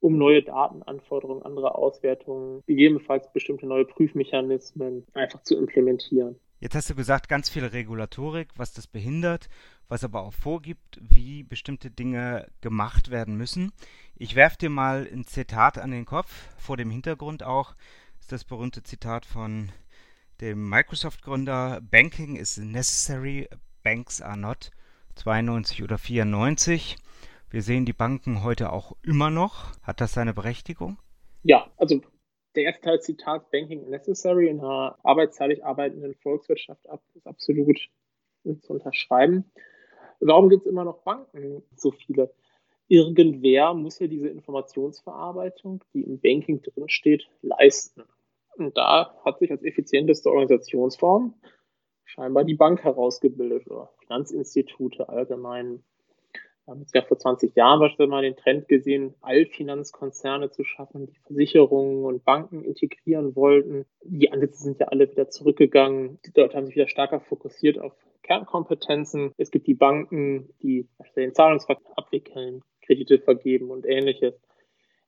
um 0.00 0.16
neue 0.16 0.42
Datenanforderungen, 0.42 1.42
andere 1.42 1.74
Auswertungen, 1.74 2.62
gegebenenfalls 2.66 3.32
bestimmte 3.32 3.66
neue 3.66 3.84
Prüfmechanismen 3.84 5.06
einfach 5.14 5.42
zu 5.42 5.56
implementieren. 5.56 6.36
Jetzt 6.60 6.74
hast 6.74 6.90
du 6.90 6.96
gesagt, 6.96 7.28
ganz 7.28 7.48
viel 7.48 7.64
Regulatorik, 7.64 8.48
was 8.56 8.72
das 8.72 8.88
behindert, 8.88 9.48
was 9.88 10.02
aber 10.02 10.22
auch 10.22 10.32
vorgibt, 10.32 11.00
wie 11.00 11.44
bestimmte 11.44 11.88
Dinge 11.88 12.48
gemacht 12.60 13.10
werden 13.10 13.36
müssen. 13.36 13.72
Ich 14.16 14.34
werfe 14.34 14.58
dir 14.58 14.70
mal 14.70 15.08
ein 15.12 15.24
Zitat 15.24 15.78
an 15.78 15.92
den 15.92 16.04
Kopf, 16.04 16.32
vor 16.58 16.76
dem 16.76 16.90
Hintergrund 16.90 17.44
auch, 17.44 17.76
ist 18.18 18.32
das 18.32 18.44
berühmte 18.44 18.82
Zitat 18.82 19.24
von 19.24 19.70
dem 20.40 20.68
Microsoft-Gründer, 20.68 21.80
Banking 21.80 22.34
is 22.34 22.58
necessary, 22.58 23.48
banks 23.84 24.20
are 24.20 24.36
not, 24.36 24.70
92 25.18 25.82
oder 25.82 25.98
94. 25.98 26.96
Wir 27.50 27.62
sehen 27.62 27.84
die 27.84 27.92
Banken 27.92 28.44
heute 28.44 28.72
auch 28.72 28.96
immer 29.02 29.30
noch. 29.30 29.72
Hat 29.82 30.00
das 30.00 30.12
seine 30.12 30.32
Berechtigung? 30.32 30.98
Ja, 31.42 31.70
also 31.76 32.00
der 32.54 32.64
erste 32.64 32.82
Teil 32.82 33.00
Zitat 33.00 33.50
Banking 33.50 33.88
necessary 33.90 34.48
in 34.48 34.60
einer 34.60 34.96
arbeitsteilig 35.02 35.64
arbeitenden 35.64 36.14
Volkswirtschaft 36.14 36.88
ab, 36.88 37.02
ist 37.14 37.26
absolut 37.26 37.80
zu 38.44 38.72
unterschreiben. 38.72 39.44
Warum 40.20 40.48
gibt 40.48 40.66
es 40.66 40.70
immer 40.70 40.84
noch 40.84 41.02
Banken 41.02 41.62
so 41.74 41.90
viele? 41.90 42.32
Irgendwer 42.86 43.74
muss 43.74 43.98
ja 43.98 44.06
diese 44.06 44.28
Informationsverarbeitung, 44.28 45.84
die 45.94 46.02
im 46.02 46.20
Banking 46.20 46.62
drinsteht, 46.62 47.28
leisten. 47.42 48.04
Und 48.56 48.76
da 48.76 49.14
hat 49.24 49.40
sich 49.40 49.50
als 49.50 49.62
effizienteste 49.62 50.30
Organisationsform 50.30 51.34
scheinbar 52.08 52.44
die 52.44 52.54
Bank 52.54 52.82
herausgebildet 52.82 53.66
oder 53.68 53.90
Finanzinstitute 54.00 55.08
allgemein 55.08 55.82
wir 56.68 56.72
haben 56.72 56.86
ja 56.92 57.00
vor 57.00 57.18
20 57.18 57.54
Jahren 57.54 57.80
beispielsweise 57.80 58.10
mal 58.10 58.20
den 58.20 58.36
Trend 58.36 58.68
gesehen, 58.68 59.14
Allfinanzkonzerne 59.22 60.50
zu 60.50 60.64
schaffen, 60.64 61.06
die 61.06 61.18
Versicherungen 61.26 62.04
und 62.04 62.26
Banken 62.26 62.62
integrieren 62.62 63.34
wollten. 63.34 63.86
Die 64.04 64.30
Ansätze 64.30 64.64
sind 64.64 64.78
ja 64.78 64.88
alle 64.88 65.10
wieder 65.10 65.30
zurückgegangen. 65.30 66.18
Die 66.26 66.38
Leute 66.38 66.58
haben 66.58 66.66
sich 66.66 66.74
wieder 66.74 66.88
stärker 66.88 67.20
fokussiert 67.20 67.78
auf 67.78 67.94
Kernkompetenzen. 68.22 69.32
Es 69.38 69.50
gibt 69.50 69.66
die 69.66 69.72
Banken, 69.72 70.50
die 70.62 70.86
den 71.16 71.32
Zahlungsverkehr 71.32 71.96
abwickeln, 71.96 72.62
Kredite 72.82 73.18
vergeben 73.18 73.70
und 73.70 73.86
ähnliches. 73.86 74.34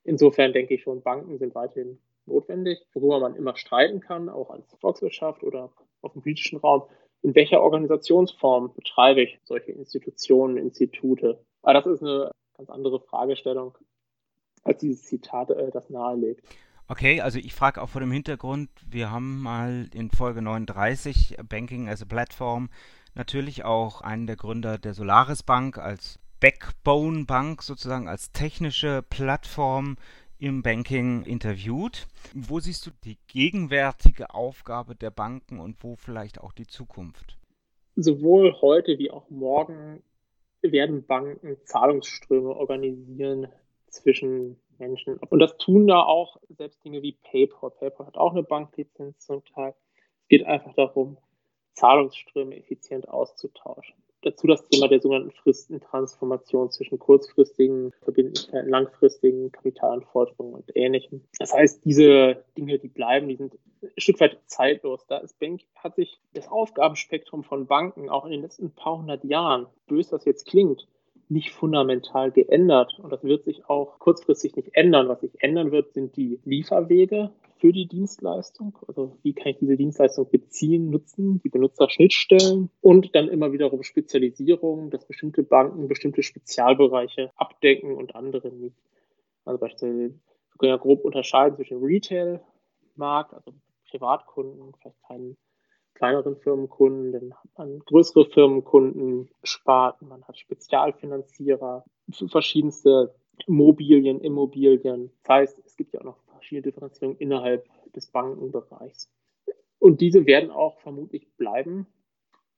Insofern 0.03 0.53
denke 0.53 0.73
ich 0.73 0.81
schon, 0.81 1.03
Banken 1.03 1.37
sind 1.37 1.53
weiterhin 1.53 1.99
notwendig, 2.31 2.85
worüber 2.93 3.19
man 3.19 3.35
immer 3.35 3.55
streiten 3.55 3.99
kann, 3.99 4.29
auch 4.29 4.49
als 4.49 4.73
Volkswirtschaft 4.79 5.43
oder 5.43 5.71
auf 6.01 6.13
dem 6.13 6.21
politischen 6.21 6.57
Raum. 6.57 6.83
In 7.21 7.35
welcher 7.35 7.61
Organisationsform 7.61 8.73
betreibe 8.73 9.21
ich 9.21 9.39
solche 9.43 9.71
Institutionen, 9.71 10.57
Institute? 10.57 11.43
Aber 11.61 11.73
das 11.73 11.85
ist 11.85 12.01
eine 12.01 12.31
ganz 12.57 12.69
andere 12.69 12.99
Fragestellung, 12.99 13.77
als 14.63 14.79
dieses 14.79 15.03
Zitat 15.03 15.51
äh, 15.51 15.69
das 15.71 15.89
nahelegt. 15.89 16.43
Okay, 16.87 17.21
also 17.21 17.39
ich 17.39 17.53
frage 17.53 17.81
auch 17.81 17.89
vor 17.89 18.01
dem 18.01 18.11
Hintergrund, 18.11 18.69
wir 18.89 19.11
haben 19.11 19.41
mal 19.41 19.87
in 19.93 20.09
Folge 20.11 20.41
39 20.41 21.37
Banking 21.47 21.87
as 21.87 22.01
a 22.01 22.05
Platform 22.05 22.69
natürlich 23.13 23.63
auch 23.63 24.01
einen 24.01 24.27
der 24.27 24.35
Gründer 24.35 24.77
der 24.77 24.93
Solaris 24.93 25.43
Bank 25.43 25.77
als 25.77 26.19
Backbone 26.39 27.25
Bank 27.25 27.61
sozusagen 27.61 28.07
als 28.07 28.31
technische 28.31 29.03
Plattform 29.09 29.97
im 30.41 30.63
Banking 30.63 31.21
interviewt. 31.23 32.07
Wo 32.33 32.59
siehst 32.59 32.87
du 32.87 32.91
die 33.03 33.17
gegenwärtige 33.27 34.33
Aufgabe 34.33 34.95
der 34.95 35.11
Banken 35.11 35.59
und 35.59 35.83
wo 35.83 35.95
vielleicht 35.95 36.41
auch 36.41 36.51
die 36.51 36.65
Zukunft? 36.65 37.37
Sowohl 37.95 38.59
heute 38.59 38.97
wie 38.97 39.11
auch 39.11 39.29
morgen 39.29 40.01
werden 40.63 41.05
Banken 41.05 41.57
Zahlungsströme 41.65 42.49
organisieren 42.49 43.49
zwischen 43.87 44.59
Menschen. 44.79 45.17
Und 45.17 45.39
das 45.39 45.57
tun 45.57 45.85
da 45.85 46.01
auch 46.01 46.37
selbst 46.49 46.83
Dinge 46.83 47.03
wie 47.03 47.11
PayPal. 47.11 47.69
PayPal 47.69 48.07
hat 48.07 48.17
auch 48.17 48.31
eine 48.31 48.43
Banklizenz 48.43 49.19
zum 49.19 49.45
Teil. 49.45 49.75
Es 50.23 50.27
geht 50.27 50.45
einfach 50.45 50.73
darum, 50.73 51.17
Zahlungsströme 51.73 52.57
effizient 52.57 53.07
auszutauschen. 53.07 53.95
Dazu 54.23 54.47
das 54.47 54.67
Thema 54.67 54.87
der 54.87 55.01
sogenannten 55.01 55.31
Fristentransformation 55.31 56.69
zwischen 56.69 56.99
kurzfristigen 56.99 57.91
Verbindlichkeiten, 58.03 58.69
langfristigen 58.69 59.51
Kapitalanforderungen 59.51 60.53
und 60.55 60.75
Ähnlichem. 60.75 61.23
Das 61.39 61.53
heißt, 61.53 61.83
diese 61.85 62.43
Dinge, 62.57 62.77
die 62.77 62.87
bleiben, 62.87 63.29
die 63.29 63.35
sind 63.35 63.55
ein 63.81 63.89
Stück 63.97 64.19
weit 64.19 64.37
zeitlos. 64.45 65.05
Da 65.07 65.17
ist 65.17 65.39
Bank, 65.39 65.61
hat 65.75 65.95
sich 65.95 66.19
das 66.33 66.47
Aufgabenspektrum 66.47 67.43
von 67.43 67.65
Banken 67.65 68.09
auch 68.09 68.25
in 68.25 68.31
den 68.31 68.41
letzten 68.41 68.71
paar 68.71 68.99
hundert 68.99 69.23
Jahren, 69.23 69.65
bös 69.87 70.09
das 70.09 70.25
jetzt 70.25 70.45
klingt, 70.45 70.87
nicht 71.31 71.51
fundamental 71.51 72.31
geändert. 72.31 72.99
Und 73.01 73.11
das 73.11 73.23
wird 73.23 73.45
sich 73.45 73.65
auch 73.69 73.97
kurzfristig 73.99 74.55
nicht 74.55 74.69
ändern. 74.73 75.07
Was 75.07 75.21
sich 75.21 75.41
ändern 75.41 75.71
wird, 75.71 75.93
sind 75.93 76.17
die 76.17 76.39
Lieferwege 76.43 77.31
für 77.57 77.71
die 77.71 77.87
Dienstleistung. 77.87 78.77
Also 78.87 79.17
wie 79.23 79.33
kann 79.33 79.47
ich 79.47 79.57
diese 79.57 79.77
Dienstleistung 79.77 80.29
beziehen, 80.29 80.89
nutzen, 80.89 81.41
die 81.41 81.49
Benutzerschnittstellen 81.49 82.69
und 82.81 83.15
dann 83.15 83.29
immer 83.29 83.53
wiederum 83.53 83.81
Spezialisierung, 83.83 84.89
dass 84.89 85.05
bestimmte 85.05 85.43
Banken 85.43 85.87
bestimmte 85.87 86.21
Spezialbereiche 86.21 87.31
abdecken 87.37 87.95
und 87.95 88.13
andere 88.15 88.51
nicht. 88.51 88.75
Also 89.45 89.57
beispielsweise, 89.57 90.09
wir 90.09 90.57
können 90.57 90.71
ja 90.71 90.77
grob 90.77 91.05
unterscheiden 91.05 91.55
zwischen 91.55 91.81
Retail-Markt, 91.81 93.33
also 93.33 93.53
Privatkunden, 93.89 94.73
vielleicht 94.81 95.01
keinen 95.07 95.37
kleineren 95.93 96.35
Firmenkunden, 96.37 97.11
dann 97.11 97.33
hat 97.33 97.49
man 97.57 97.79
größere 97.79 98.25
Firmenkunden, 98.25 99.29
Sparten, 99.43 100.07
man 100.07 100.23
hat 100.23 100.37
Spezialfinanzierer, 100.37 101.85
verschiedenste 102.27 103.13
Mobilien, 103.47 104.19
Immobilien. 104.21 105.11
Das 105.23 105.29
heißt, 105.29 105.61
es 105.65 105.75
gibt 105.75 105.93
ja 105.93 106.01
auch 106.01 106.05
noch 106.05 106.23
verschiedene 106.33 106.63
Differenzierungen 106.63 107.17
innerhalb 107.19 107.67
des 107.93 108.07
Bankenbereichs. 108.07 109.09
Und 109.79 110.01
diese 110.01 110.25
werden 110.25 110.51
auch 110.51 110.79
vermutlich 110.79 111.27
bleiben 111.37 111.87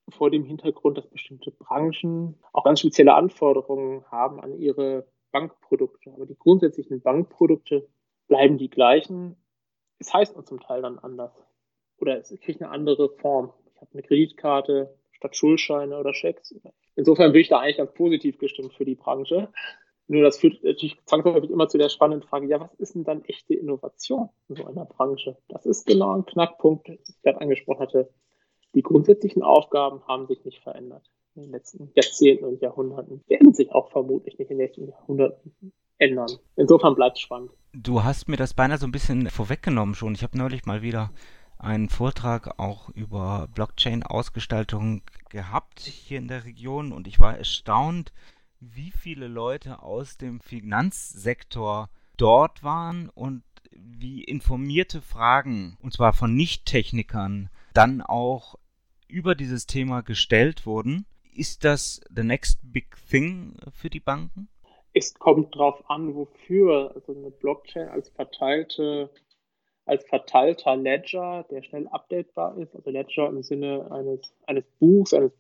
vor 0.10 0.30
dem 0.30 0.44
Hintergrund, 0.44 0.98
dass 0.98 1.08
bestimmte 1.08 1.52
Branchen 1.52 2.38
auch 2.52 2.66
ganz 2.66 2.82
spezielle 2.82 3.14
Anforderungen 3.14 4.04
haben 4.12 4.40
an 4.42 4.58
ihre 4.58 5.08
Bankprodukte. 5.32 6.12
Aber 6.14 6.26
die 6.26 6.38
grundsätzlichen 6.38 7.02
Bankprodukte 7.02 7.88
bleiben 8.28 8.58
die 8.58 8.70
gleichen. 8.70 9.38
Es 10.00 10.14
heißt 10.14 10.36
nur 10.36 10.46
zum 10.46 10.60
Teil 10.60 10.82
dann 10.82 11.00
anders 11.00 11.32
oder 12.04 12.20
es 12.20 12.38
kriegt 12.42 12.62
eine 12.62 12.70
andere 12.70 13.10
Form. 13.10 13.54
Ich 13.74 13.82
habe 13.82 13.92
eine 13.94 14.04
Kreditkarte, 14.04 14.94
statt 15.12 15.38
Schuldscheine 15.38 15.98
oder 15.98 16.14
Schecks. 16.14 16.54
Insofern 16.96 17.32
bin 17.32 17.42
ich 17.42 17.48
da 17.48 17.60
eigentlich 17.60 17.78
ganz 17.78 17.94
positiv 17.94 18.38
gestimmt 18.38 18.74
für 18.74 18.84
die 18.84 18.96
Branche. 18.96 19.48
Nur 20.08 20.22
das 20.22 20.38
führt 20.38 20.62
natürlich 20.64 20.98
zwangsläufig 21.06 21.50
immer 21.50 21.70
zu 21.70 21.78
der 21.78 21.88
spannenden 21.88 22.28
Frage, 22.28 22.48
ja, 22.48 22.60
was 22.60 22.74
ist 22.74 22.94
denn 22.94 23.06
dann 23.06 23.24
echte 23.24 23.54
Innovation 23.54 24.30
in 24.50 24.58
so 24.58 24.66
einer 24.66 24.84
Branche? 24.84 25.38
Das 25.48 25.66
ist 25.66 25.88
genau 25.88 26.14
ein 26.14 26.26
Knackpunkt, 26.26 26.88
den 26.90 27.00
ich 27.02 27.22
gerade 27.22 27.40
angesprochen 27.40 27.80
hatte. 27.80 28.10
Die 28.76 28.82
grundsätzlichen 28.82 29.44
Aufgaben 29.44 30.06
haben 30.06 30.28
sich 30.28 30.44
nicht 30.44 30.60
verändert 30.62 31.10
in 31.36 31.44
den 31.44 31.52
letzten 31.52 31.90
Jahrzehnten 31.96 32.44
und 32.44 32.62
Jahrhunderten, 32.62 33.24
werden 33.28 33.54
sich 33.54 33.72
auch 33.72 33.92
vermutlich 33.92 34.38
nicht 34.38 34.52
in 34.52 34.58
den 34.58 34.66
nächsten 34.66 34.90
Jahrhunderten 34.90 35.74
ändern. 35.98 36.30
Insofern 36.58 36.96
bleibt 36.96 37.18
es 37.18 37.22
spannend. 37.22 37.52
Du 37.72 38.04
hast 38.04 38.28
mir 38.28 38.38
das 38.38 38.54
beinahe 38.54 38.78
so 38.78 38.86
ein 38.86 38.92
bisschen 38.92 39.30
vorweggenommen 39.30 39.96
schon. 39.96 40.14
Ich 40.14 40.24
habe 40.24 40.38
neulich 40.38 40.66
mal 40.66 40.82
wieder 40.82 41.12
einen 41.64 41.90
Vortrag 41.90 42.60
auch 42.60 42.90
über 42.90 43.48
Blockchain-Ausgestaltung 43.56 45.02
gehabt 45.30 45.80
hier 45.80 46.18
in 46.18 46.28
der 46.28 46.44
Region 46.46 46.92
und 46.92 47.08
ich 47.08 47.20
war 47.20 47.38
erstaunt, 47.38 48.12
wie 48.60 48.92
viele 48.92 49.28
Leute 49.28 49.82
aus 49.82 50.18
dem 50.18 50.42
Finanzsektor 50.42 51.90
dort 52.18 52.64
waren 52.64 53.10
und 53.10 53.44
wie 53.72 54.24
informierte 54.24 55.02
Fragen, 55.02 55.78
und 55.82 55.94
zwar 55.94 56.14
von 56.14 56.36
Nicht-Technikern, 56.36 57.50
dann 57.74 58.02
auch 58.02 58.56
über 59.08 59.36
dieses 59.36 59.66
Thema 59.66 60.02
gestellt 60.02 60.66
wurden. 60.66 61.06
Ist 61.34 61.64
das 61.64 62.02
the 62.14 62.24
next 62.24 62.60
big 62.62 62.96
thing 63.10 63.56
für 63.72 63.90
die 63.90 64.00
Banken? 64.00 64.50
Es 64.94 65.16
kommt 65.16 65.56
darauf 65.56 65.90
an, 65.90 66.14
wofür. 66.14 66.92
Also 66.94 67.16
eine 67.16 67.32
Blockchain 67.32 67.88
als 67.90 68.10
verteilte 68.10 69.10
als 69.86 70.06
verteilter 70.06 70.76
Ledger, 70.76 71.46
der 71.50 71.64
schnell 71.64 71.88
updatebar 71.88 72.58
ist, 72.58 72.76
also 72.76 72.90
Ledger 72.90 73.28
im 73.28 73.44
Sinne 73.44 73.92
eines, 73.92 74.34
eines 74.48 74.66
Buchs, 74.80 75.14
eines 75.14 75.34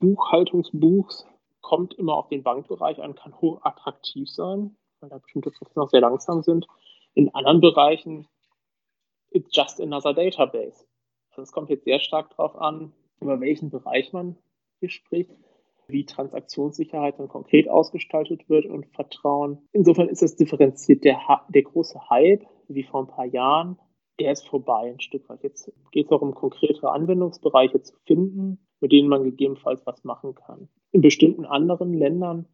Buchhaltungsbuchs, 0.00 1.26
kommt 1.60 1.94
immer 1.94 2.16
auf 2.16 2.28
den 2.28 2.42
Bankbereich 2.42 3.00
an, 3.00 3.14
kann 3.14 3.40
hoch 3.40 3.60
attraktiv 3.62 4.28
sein, 4.28 4.76
weil 5.00 5.10
da 5.10 5.18
bestimmte 5.18 5.50
Prozesse 5.50 5.78
noch 5.78 5.88
sehr 5.88 6.00
langsam 6.00 6.42
sind. 6.42 6.66
In 7.14 7.34
anderen 7.34 7.60
Bereichen, 7.60 8.26
it's 9.30 9.54
just 9.54 9.80
another 9.80 10.12
database. 10.12 10.84
Also 11.30 11.42
es 11.42 11.52
kommt 11.52 11.70
jetzt 11.70 11.84
sehr 11.84 12.00
stark 12.00 12.30
darauf 12.30 12.56
an, 12.56 12.92
über 13.20 13.40
welchen 13.40 13.70
Bereich 13.70 14.12
man 14.12 14.36
hier 14.80 14.90
spricht, 14.90 15.30
wie 15.86 16.04
Transaktionssicherheit 16.04 17.18
dann 17.18 17.28
konkret 17.28 17.68
ausgestaltet 17.68 18.48
wird 18.48 18.66
und 18.66 18.86
Vertrauen. 18.88 19.66
Insofern 19.72 20.08
ist 20.08 20.22
es 20.22 20.36
differenziert. 20.36 21.04
Der, 21.04 21.18
der 21.48 21.62
große 21.62 22.10
Hype, 22.10 22.44
wie 22.68 22.82
vor 22.82 23.02
ein 23.02 23.08
paar 23.08 23.26
Jahren, 23.26 23.78
der 24.20 24.32
ist 24.32 24.46
vorbei 24.46 24.90
ein 24.92 25.00
Stück 25.00 25.28
weit. 25.28 25.42
Jetzt 25.42 25.72
geht 25.90 26.06
es 26.06 26.12
auch 26.12 26.22
um 26.22 26.34
konkretere 26.34 26.92
Anwendungsbereiche 26.92 27.82
zu 27.82 27.94
finden, 28.04 28.58
mit 28.80 28.92
denen 28.92 29.08
man 29.08 29.24
gegebenenfalls 29.24 29.84
was 29.86 30.04
machen 30.04 30.34
kann. 30.34 30.68
In 30.92 31.00
bestimmten 31.00 31.44
anderen 31.44 31.94
Ländern 31.94 32.46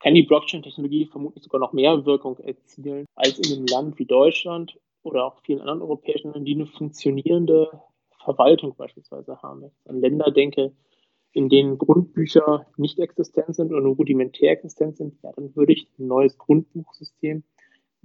kann 0.00 0.14
die 0.14 0.24
Blockchain-Technologie 0.24 1.06
vermutlich 1.06 1.44
sogar 1.44 1.60
noch 1.60 1.72
mehr 1.72 2.04
Wirkung 2.04 2.38
erzielen 2.38 3.06
als 3.14 3.38
in 3.38 3.56
einem 3.56 3.66
Land 3.66 3.98
wie 3.98 4.04
Deutschland 4.04 4.78
oder 5.02 5.24
auch 5.24 5.40
vielen 5.42 5.60
anderen 5.60 5.82
europäischen 5.82 6.28
Ländern, 6.28 6.44
die 6.44 6.54
eine 6.54 6.66
funktionierende 6.66 7.70
Verwaltung 8.24 8.74
beispielsweise 8.76 9.40
haben. 9.42 9.62
Wenn 9.62 9.70
ich 9.70 9.90
an 9.90 10.00
Länder 10.00 10.30
denke, 10.32 10.72
in 11.32 11.48
denen 11.48 11.78
Grundbücher 11.78 12.66
nicht 12.76 12.98
existent 12.98 13.54
sind 13.54 13.70
oder 13.70 13.82
nur 13.82 13.96
rudimentär 13.96 14.52
existent 14.52 14.96
sind, 14.96 15.14
ja, 15.22 15.32
dann 15.32 15.54
würde 15.54 15.74
ich 15.74 15.88
ein 15.98 16.06
neues 16.06 16.38
Grundbuchsystem 16.38 17.44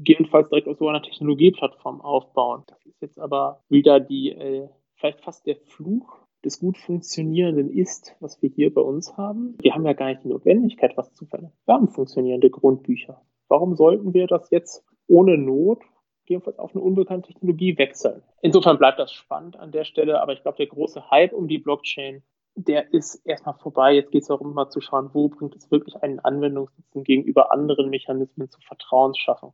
gegebenenfalls 0.03 0.49
direkt 0.49 0.67
auf 0.67 0.77
so 0.77 0.87
einer 0.87 1.01
Technologieplattform 1.01 2.01
aufbauen. 2.01 2.63
Das 2.67 2.85
ist 2.85 3.01
jetzt 3.01 3.19
aber 3.19 3.63
wieder 3.69 3.99
die, 3.99 4.31
äh, 4.31 4.67
vielleicht 4.95 5.21
fast 5.21 5.45
der 5.45 5.57
Fluch 5.57 6.17
des 6.43 6.59
gut 6.59 6.77
funktionierenden 6.77 7.69
ist, 7.69 8.15
was 8.19 8.41
wir 8.41 8.49
hier 8.49 8.73
bei 8.73 8.81
uns 8.81 9.15
haben. 9.15 9.55
Wir 9.61 9.75
haben 9.75 9.85
ja 9.85 9.93
gar 9.93 10.07
nicht 10.07 10.23
die 10.23 10.29
Notwendigkeit, 10.29 10.97
was 10.97 11.13
zu 11.13 11.25
verändern. 11.25 11.53
Wir 11.65 11.75
haben 11.75 11.89
funktionierende 11.89 12.49
Grundbücher. 12.49 13.21
Warum 13.47 13.75
sollten 13.75 14.13
wir 14.13 14.27
das 14.27 14.49
jetzt 14.49 14.83
ohne 15.07 15.37
Not 15.37 15.79
jedenfalls 16.25 16.57
auf 16.57 16.73
eine 16.73 16.83
unbekannte 16.83 17.31
Technologie 17.31 17.77
wechseln? 17.77 18.23
Insofern 18.41 18.79
bleibt 18.79 18.97
das 18.97 19.11
spannend 19.11 19.57
an 19.57 19.71
der 19.71 19.83
Stelle, 19.83 20.21
aber 20.21 20.33
ich 20.33 20.41
glaube, 20.41 20.57
der 20.57 20.67
große 20.67 21.11
Hype 21.11 21.33
um 21.33 21.47
die 21.47 21.59
Blockchain, 21.59 22.23
der 22.55 22.91
ist 22.91 23.15
erstmal 23.25 23.55
vorbei. 23.55 23.93
Jetzt 23.93 24.11
geht 24.11 24.23
es 24.23 24.29
darum, 24.29 24.53
mal 24.53 24.69
zu 24.69 24.81
schauen, 24.81 25.11
wo 25.13 25.29
bringt 25.29 25.55
es 25.55 25.69
wirklich 25.69 25.95
einen 26.01 26.19
Anwendungsnutzen 26.19 27.03
gegenüber 27.03 27.51
anderen 27.51 27.89
Mechanismen 27.89 28.49
zur 28.49 28.61
Vertrauensschaffung. 28.61 29.53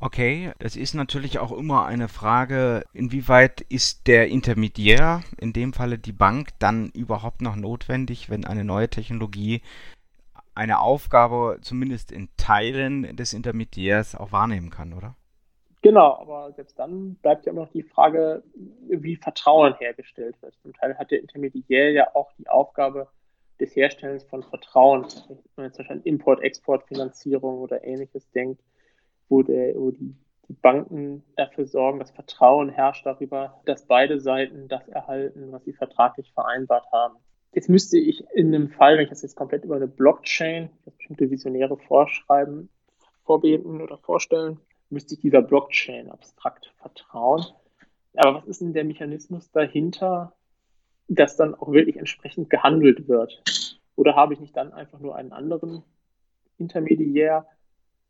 Okay, 0.00 0.52
das 0.58 0.76
ist 0.76 0.94
natürlich 0.94 1.38
auch 1.38 1.52
immer 1.52 1.86
eine 1.86 2.08
Frage, 2.08 2.84
inwieweit 2.92 3.62
ist 3.62 4.06
der 4.06 4.28
Intermediär, 4.28 5.22
in 5.38 5.52
dem 5.52 5.72
Falle 5.72 5.98
die 5.98 6.12
Bank, 6.12 6.50
dann 6.58 6.90
überhaupt 6.90 7.40
noch 7.40 7.56
notwendig, 7.56 8.28
wenn 8.28 8.44
eine 8.44 8.64
neue 8.64 8.90
Technologie 8.90 9.62
eine 10.54 10.80
Aufgabe 10.80 11.58
zumindest 11.62 12.12
in 12.12 12.28
Teilen 12.36 13.16
des 13.16 13.32
Intermediärs 13.32 14.14
auch 14.14 14.30
wahrnehmen 14.30 14.70
kann, 14.70 14.92
oder? 14.92 15.16
Genau, 15.82 16.14
aber 16.14 16.52
selbst 16.52 16.78
dann 16.78 17.16
bleibt 17.16 17.44
ja 17.44 17.52
immer 17.52 17.62
noch 17.62 17.72
die 17.72 17.82
Frage, 17.82 18.42
wie 18.88 19.16
Vertrauen 19.16 19.74
hergestellt 19.74 20.40
wird. 20.40 20.54
Zum 20.62 20.72
Teil 20.72 20.96
hat 20.96 21.10
der 21.10 21.20
Intermediär 21.20 21.92
ja 21.92 22.14
auch 22.14 22.32
die 22.38 22.48
Aufgabe 22.48 23.08
des 23.60 23.76
Herstellens 23.76 24.24
von 24.24 24.42
Vertrauen. 24.42 25.06
Wenn 25.28 25.38
man 25.56 25.66
jetzt 25.66 25.76
zum 25.76 25.86
an 25.90 26.02
Import-Export-Finanzierung 26.02 27.58
oder 27.58 27.84
ähnliches 27.84 28.30
denkt, 28.30 28.62
wo, 29.28 29.42
der, 29.42 29.74
wo 29.76 29.90
die, 29.90 30.14
die 30.48 30.52
Banken 30.52 31.24
dafür 31.36 31.66
sorgen, 31.66 31.98
dass 31.98 32.10
Vertrauen 32.10 32.68
herrscht 32.68 33.06
darüber, 33.06 33.60
dass 33.64 33.86
beide 33.86 34.20
Seiten 34.20 34.68
das 34.68 34.86
erhalten, 34.88 35.52
was 35.52 35.64
sie 35.64 35.72
vertraglich 35.72 36.32
vereinbart 36.32 36.86
haben. 36.92 37.16
Jetzt 37.52 37.68
müsste 37.68 37.98
ich 37.98 38.24
in 38.34 38.54
einem 38.54 38.68
Fall, 38.68 38.96
wenn 38.96 39.04
ich 39.04 39.10
das 39.10 39.22
jetzt 39.22 39.36
komplett 39.36 39.64
über 39.64 39.76
eine 39.76 39.86
Blockchain, 39.86 40.70
bestimmte 40.84 41.30
Visionäre 41.30 41.76
vorschreiben, 41.76 42.68
vorbeten 43.24 43.80
oder 43.80 43.96
vorstellen, 43.98 44.58
müsste 44.90 45.14
ich 45.14 45.20
dieser 45.20 45.42
Blockchain 45.42 46.10
abstrakt 46.10 46.72
vertrauen. 46.78 47.44
Aber 48.16 48.38
was 48.38 48.46
ist 48.46 48.60
denn 48.60 48.72
der 48.72 48.84
Mechanismus 48.84 49.50
dahinter, 49.50 50.34
dass 51.08 51.36
dann 51.36 51.54
auch 51.54 51.72
wirklich 51.72 51.96
entsprechend 51.96 52.50
gehandelt 52.50 53.08
wird? 53.08 53.42
Oder 53.96 54.16
habe 54.16 54.34
ich 54.34 54.40
nicht 54.40 54.56
dann 54.56 54.72
einfach 54.72 54.98
nur 55.00 55.14
einen 55.16 55.32
anderen 55.32 55.82
Intermediär, 56.58 57.46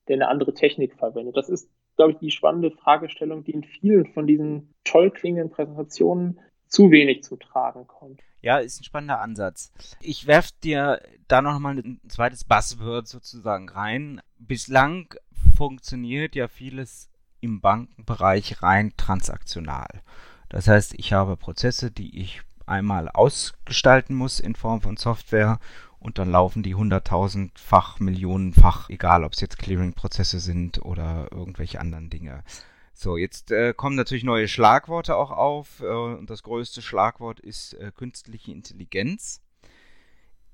der 0.09 0.17
eine 0.17 0.29
andere 0.29 0.55
Technik 0.55 0.95
verwendet? 0.95 1.37
Das 1.37 1.49
ist, 1.49 1.69
glaube 1.97 2.12
ich, 2.12 2.19
die 2.19 2.31
spannende 2.31 2.71
Fragestellung, 2.71 3.45
die 3.45 3.53
in 3.53 3.64
vielen 3.64 4.07
von 4.12 4.27
diesen 4.27 4.75
toll 4.85 5.11
klingenden 5.11 5.51
Präsentationen 5.51 6.40
zu 6.69 6.90
wenig 6.90 7.23
zum 7.23 7.38
Tragen 7.38 7.87
kommt. 7.87 8.21
Ja, 8.40 8.59
ist 8.59 8.81
ein 8.81 8.85
spannender 8.85 9.21
Ansatz. 9.21 9.73
Ich 10.01 10.27
werfe 10.27 10.53
dir 10.62 11.01
da 11.29 11.40
noch 11.40 11.59
mal 11.59 11.79
ein 11.79 12.01
zweites 12.09 12.45
Buzzword 12.45 13.07
sozusagen 13.07 13.69
rein. 13.69 14.21
Bislang 14.38 15.14
funktioniert 15.57 16.35
ja 16.35 16.49
vieles 16.49 17.09
im 17.40 17.61
Bankenbereich 17.61 18.62
rein 18.62 18.93
transaktional. 18.97 20.03
Das 20.49 20.69
heißt, 20.69 20.95
ich 20.99 21.12
habe 21.12 21.37
Prozesse, 21.37 21.90
die 21.90 22.21
ich 22.21 22.43
einmal 22.67 23.09
ausgestalten 23.09 24.14
muss 24.14 24.40
in 24.40 24.55
Form 24.55 24.81
von 24.81 24.97
Software 24.97 25.59
und 26.05 26.19
dann 26.19 26.31
laufen 26.31 26.62
die 26.62 26.75
hunderttausendfach, 26.75 27.99
millionenfach, 27.99 28.90
egal 28.90 29.25
ob 29.25 29.33
es 29.33 29.40
jetzt 29.40 29.59
Clearing-Prozesse 29.59 30.38
sind 30.38 30.85
oder 30.85 31.29
irgendwelche 31.33 31.81
anderen 31.81 32.11
Dinge. 32.11 32.45
So, 32.93 33.17
jetzt 33.17 33.51
äh, 33.51 33.73
kommen 33.73 33.97
natürlich 33.97 34.23
neue 34.23 34.47
Schlagworte 34.47 35.17
auch 35.17 35.31
auf 35.31 35.81
äh, 35.81 35.87
und 35.87 36.29
das 36.29 36.43
größte 36.43 36.83
Schlagwort 36.83 37.40
ist 37.40 37.73
äh, 37.75 37.90
künstliche 37.90 38.53
Intelligenz. 38.53 39.40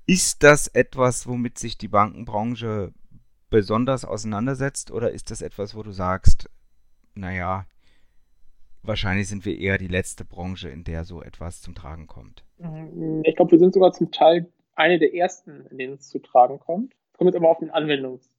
Ist 0.05 0.41
das 0.41 0.69
etwas, 0.69 1.27
womit 1.27 1.59
sich 1.59 1.77
die 1.77 1.89
Bankenbranche 1.89 2.93
besonders 3.49 4.05
auseinandersetzt 4.05 4.89
oder 4.89 5.11
ist 5.11 5.31
das 5.31 5.41
etwas, 5.41 5.75
wo 5.75 5.83
du 5.83 5.91
sagst, 5.91 6.49
naja, 7.13 7.65
wahrscheinlich 8.83 9.27
sind 9.27 9.43
wir 9.43 9.59
eher 9.59 9.77
die 9.77 9.89
letzte 9.89 10.23
Branche, 10.23 10.69
in 10.69 10.85
der 10.85 11.03
so 11.03 11.21
etwas 11.21 11.61
zum 11.61 11.75
Tragen 11.75 12.07
kommt? 12.07 12.45
Ich 13.23 13.35
glaube, 13.35 13.51
wir 13.51 13.59
sind 13.59 13.73
sogar 13.73 13.91
zum 13.91 14.11
Teil 14.11 14.49
eine 14.81 14.99
der 14.99 15.13
ersten, 15.13 15.65
in 15.69 15.77
denen 15.77 15.93
es 15.93 16.09
zu 16.09 16.19
tragen 16.19 16.59
kommt. 16.59 16.93
Es 17.13 17.17
kommt 17.17 17.29
jetzt 17.29 17.37
aber 17.37 17.49
auf 17.49 17.59
den 17.59 17.71
Anwendungs 17.71 18.29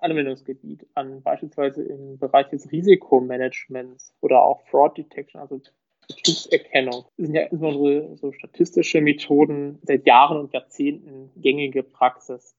Anwendungsgebiet 0.00 0.86
an, 0.94 1.22
beispielsweise 1.22 1.82
im 1.84 2.18
Bereich 2.18 2.48
des 2.48 2.70
Risikomanagements 2.72 4.12
oder 4.20 4.42
auch 4.42 4.66
Fraud 4.66 4.98
Detection, 4.98 5.40
also 5.40 5.60
Betrugserkennung. 6.08 7.04
Das 7.16 7.26
sind 7.26 7.34
ja 7.34 7.42
insbesondere 7.42 8.16
so 8.16 8.32
statistische 8.32 9.00
Methoden 9.00 9.78
seit 9.82 10.06
Jahren 10.06 10.38
und 10.38 10.52
Jahrzehnten 10.52 11.30
gängige 11.36 11.82
Praxis. 11.82 12.56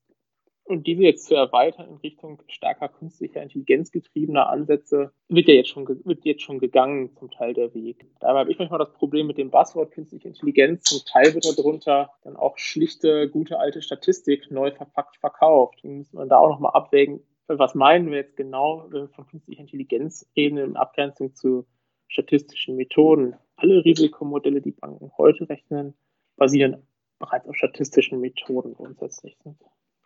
Und 0.69 0.85
diese 0.85 1.01
jetzt 1.01 1.25
zu 1.25 1.33
erweitern 1.33 1.89
in 1.89 1.95
Richtung 1.95 2.43
stärker 2.47 2.89
künstlicher 2.89 3.41
Intelligenz 3.41 3.89
getriebener 3.91 4.49
Ansätze 4.49 5.11
wird 5.27 5.47
ja 5.47 5.55
jetzt 5.55 5.69
schon, 5.69 5.87
wird 5.87 6.25
jetzt 6.25 6.43
schon 6.43 6.59
gegangen, 6.59 7.09
zum 7.15 7.31
Teil 7.31 7.55
der 7.55 7.73
Weg. 7.73 8.05
Dabei 8.19 8.41
habe 8.41 8.51
ich 8.51 8.59
manchmal 8.59 8.77
das 8.77 8.93
Problem 8.93 9.25
mit 9.25 9.39
dem 9.39 9.49
Buzzword 9.49 9.89
künstliche 9.89 10.27
Intelligenz. 10.27 10.83
Zum 10.83 10.99
Teil 11.11 11.33
wird 11.33 11.57
darunter 11.57 12.11
dann 12.21 12.35
auch 12.35 12.59
schlichte, 12.59 13.27
gute 13.31 13.57
alte 13.57 13.81
Statistik 13.81 14.51
neu 14.51 14.69
verpackt 14.69 15.17
verkauft. 15.17 15.79
Dann 15.81 15.97
muss 15.97 16.13
man 16.13 16.29
da 16.29 16.37
auch 16.37 16.49
nochmal 16.49 16.73
abwägen, 16.75 17.21
was 17.47 17.73
meinen 17.73 18.11
wir 18.11 18.17
jetzt 18.17 18.37
genau, 18.37 18.85
wenn 18.91 19.01
wir 19.01 19.09
von 19.09 19.25
künstlicher 19.25 19.61
Intelligenz 19.61 20.29
reden 20.37 20.59
in 20.59 20.77
Abgrenzung 20.77 21.33
zu 21.33 21.65
statistischen 22.09 22.75
Methoden. 22.75 23.33
Alle 23.55 23.83
Risikomodelle, 23.83 24.61
die 24.61 24.73
Banken 24.73 25.11
heute 25.17 25.49
rechnen, 25.49 25.95
basieren 26.35 26.87
bereits 27.17 27.47
auf 27.47 27.55
statistischen 27.55 28.21
Methoden 28.21 28.75
grundsätzlich. 28.75 29.35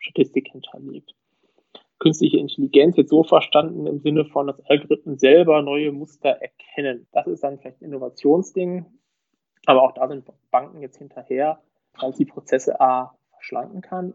Statistik 0.04 0.48
hinterlegt. 0.52 1.14
Künstliche 1.98 2.38
Intelligenz 2.38 2.96
jetzt 2.96 3.10
so 3.10 3.22
verstanden 3.22 3.86
im 3.86 4.00
Sinne 4.00 4.24
von, 4.26 4.46
dass 4.46 4.60
Algorithmen 4.66 5.16
selber 5.18 5.62
neue 5.62 5.92
Muster 5.92 6.30
erkennen. 6.30 7.06
Das 7.12 7.26
ist 7.26 7.42
dann 7.42 7.58
vielleicht 7.58 7.80
ein 7.80 7.86
Innovationsding, 7.86 8.84
aber 9.64 9.82
auch 9.82 9.92
da 9.92 10.08
sind 10.08 10.26
Banken 10.50 10.82
jetzt 10.82 10.98
hinterher, 10.98 11.62
weil 11.98 12.14
sie 12.14 12.26
Prozesse 12.26 12.80
A 12.80 13.16
verschlanken 13.30 13.80
kann, 13.80 14.14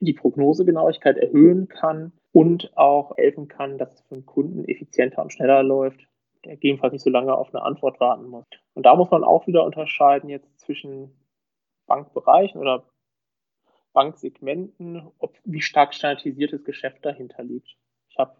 die 0.00 0.12
Prognosegenauigkeit 0.12 1.16
erhöhen 1.16 1.68
kann 1.68 2.12
und 2.32 2.76
auch 2.76 3.16
helfen 3.16 3.48
kann, 3.48 3.78
dass 3.78 3.94
es 3.94 4.00
für 4.02 4.14
den 4.14 4.26
Kunden 4.26 4.64
effizienter 4.66 5.22
und 5.22 5.32
schneller 5.32 5.62
läuft, 5.62 6.06
der 6.44 6.54
gegebenenfalls 6.54 6.92
nicht 6.92 7.02
so 7.02 7.10
lange 7.10 7.34
auf 7.34 7.54
eine 7.54 7.62
Antwort 7.62 7.98
warten 8.00 8.26
muss. 8.26 8.44
Und 8.74 8.84
da 8.84 8.94
muss 8.94 9.10
man 9.10 9.24
auch 9.24 9.46
wieder 9.46 9.64
unterscheiden 9.64 10.28
jetzt 10.28 10.58
zwischen 10.60 11.16
Bankbereichen 11.86 12.60
oder 12.60 12.84
Banksegmenten, 13.96 15.10
ob, 15.20 15.38
wie 15.44 15.62
stark 15.62 15.94
standardisiertes 15.94 16.64
Geschäft 16.64 17.02
dahinter 17.02 17.42
liegt. 17.42 17.78
Ich 18.10 18.18
habe, 18.18 18.36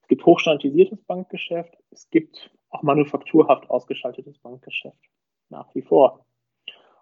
es 0.00 0.08
gibt 0.08 0.24
hochstandardisiertes 0.24 1.02
Bankgeschäft, 1.02 1.76
es 1.90 2.08
gibt 2.08 2.50
auch 2.70 2.82
manufakturhaft 2.82 3.68
ausgeschaltetes 3.68 4.38
Bankgeschäft. 4.38 4.98
Nach 5.50 5.72
wie 5.74 5.82
vor. 5.82 6.24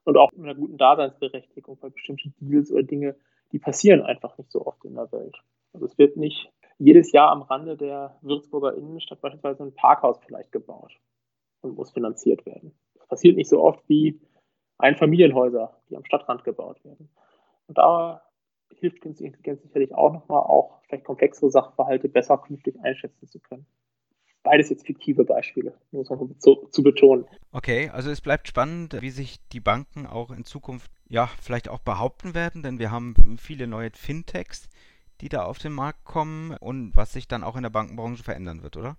Und 0.02 0.16
auch 0.16 0.32
mit 0.32 0.42
einer 0.42 0.56
guten 0.56 0.76
Daseinsberechtigung 0.76 1.78
bei 1.78 1.88
bestimmten 1.88 2.34
Deals 2.40 2.72
oder 2.72 2.82
Dinge, 2.82 3.14
die 3.52 3.60
passieren 3.60 4.02
einfach 4.02 4.36
nicht 4.38 4.50
so 4.50 4.66
oft 4.66 4.84
in 4.84 4.96
der 4.96 5.12
Welt. 5.12 5.36
Also 5.72 5.86
es 5.86 5.96
wird 5.96 6.16
nicht 6.16 6.50
jedes 6.78 7.12
Jahr 7.12 7.30
am 7.30 7.42
Rande 7.42 7.76
der 7.76 8.18
Würzburger 8.22 8.74
Innenstadt 8.74 9.20
beispielsweise 9.20 9.62
ein 9.62 9.74
Parkhaus 9.74 10.18
vielleicht 10.26 10.50
gebaut 10.50 10.92
und 11.60 11.76
muss 11.76 11.92
finanziert 11.92 12.44
werden. 12.44 12.74
Das 12.94 13.06
passiert 13.06 13.36
nicht 13.36 13.48
so 13.48 13.62
oft 13.62 13.88
wie 13.88 14.20
Einfamilienhäuser, 14.78 15.80
die 15.88 15.96
am 15.96 16.04
Stadtrand 16.04 16.42
gebaut 16.42 16.84
werden. 16.84 17.08
Und 17.66 17.78
da 17.78 18.22
hilft 18.76 19.00
Künstliche 19.00 19.28
Intelligenz 19.28 19.62
sicherlich 19.62 19.94
auch 19.94 20.12
nochmal, 20.12 20.40
auch 20.40 20.80
vielleicht 20.86 21.04
komplexere 21.04 21.50
Sachverhalte 21.50 22.08
besser 22.08 22.38
künftig 22.38 22.76
einschätzen 22.82 23.26
zu 23.28 23.38
können. 23.40 23.66
Beides 24.42 24.68
jetzt 24.68 24.86
fiktive 24.86 25.24
Beispiele, 25.24 25.72
muss 25.90 26.10
man 26.10 26.38
zu, 26.38 26.68
zu 26.70 26.82
betonen. 26.82 27.24
Okay, 27.50 27.88
also 27.88 28.10
es 28.10 28.20
bleibt 28.20 28.46
spannend, 28.46 29.00
wie 29.00 29.08
sich 29.08 29.38
die 29.48 29.60
Banken 29.60 30.06
auch 30.06 30.30
in 30.30 30.44
Zukunft 30.44 30.90
ja 31.08 31.30
vielleicht 31.40 31.70
auch 31.70 31.78
behaupten 31.78 32.34
werden, 32.34 32.62
denn 32.62 32.78
wir 32.78 32.90
haben 32.90 33.14
viele 33.38 33.66
neue 33.66 33.90
Fintechs, 33.94 34.68
die 35.22 35.30
da 35.30 35.44
auf 35.44 35.58
den 35.58 35.72
Markt 35.72 36.04
kommen 36.04 36.54
und 36.60 36.94
was 36.94 37.12
sich 37.14 37.26
dann 37.26 37.42
auch 37.42 37.56
in 37.56 37.62
der 37.62 37.70
Bankenbranche 37.70 38.22
verändern 38.22 38.62
wird, 38.62 38.76
oder? 38.76 38.96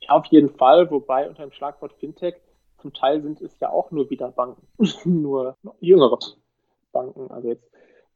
Ja, 0.00 0.10
auf 0.10 0.26
jeden 0.26 0.50
Fall, 0.50 0.90
wobei 0.90 1.28
unter 1.28 1.44
dem 1.44 1.52
Schlagwort 1.52 1.92
Fintech 2.00 2.34
zum 2.78 2.92
Teil 2.92 3.22
sind 3.22 3.40
es 3.40 3.58
ja 3.60 3.70
auch 3.70 3.92
nur 3.92 4.10
wieder 4.10 4.30
Banken, 4.32 4.66
nur 5.04 5.56
jüngere 5.80 6.18
Banken, 6.90 7.30
also 7.30 7.48
jetzt 7.48 7.70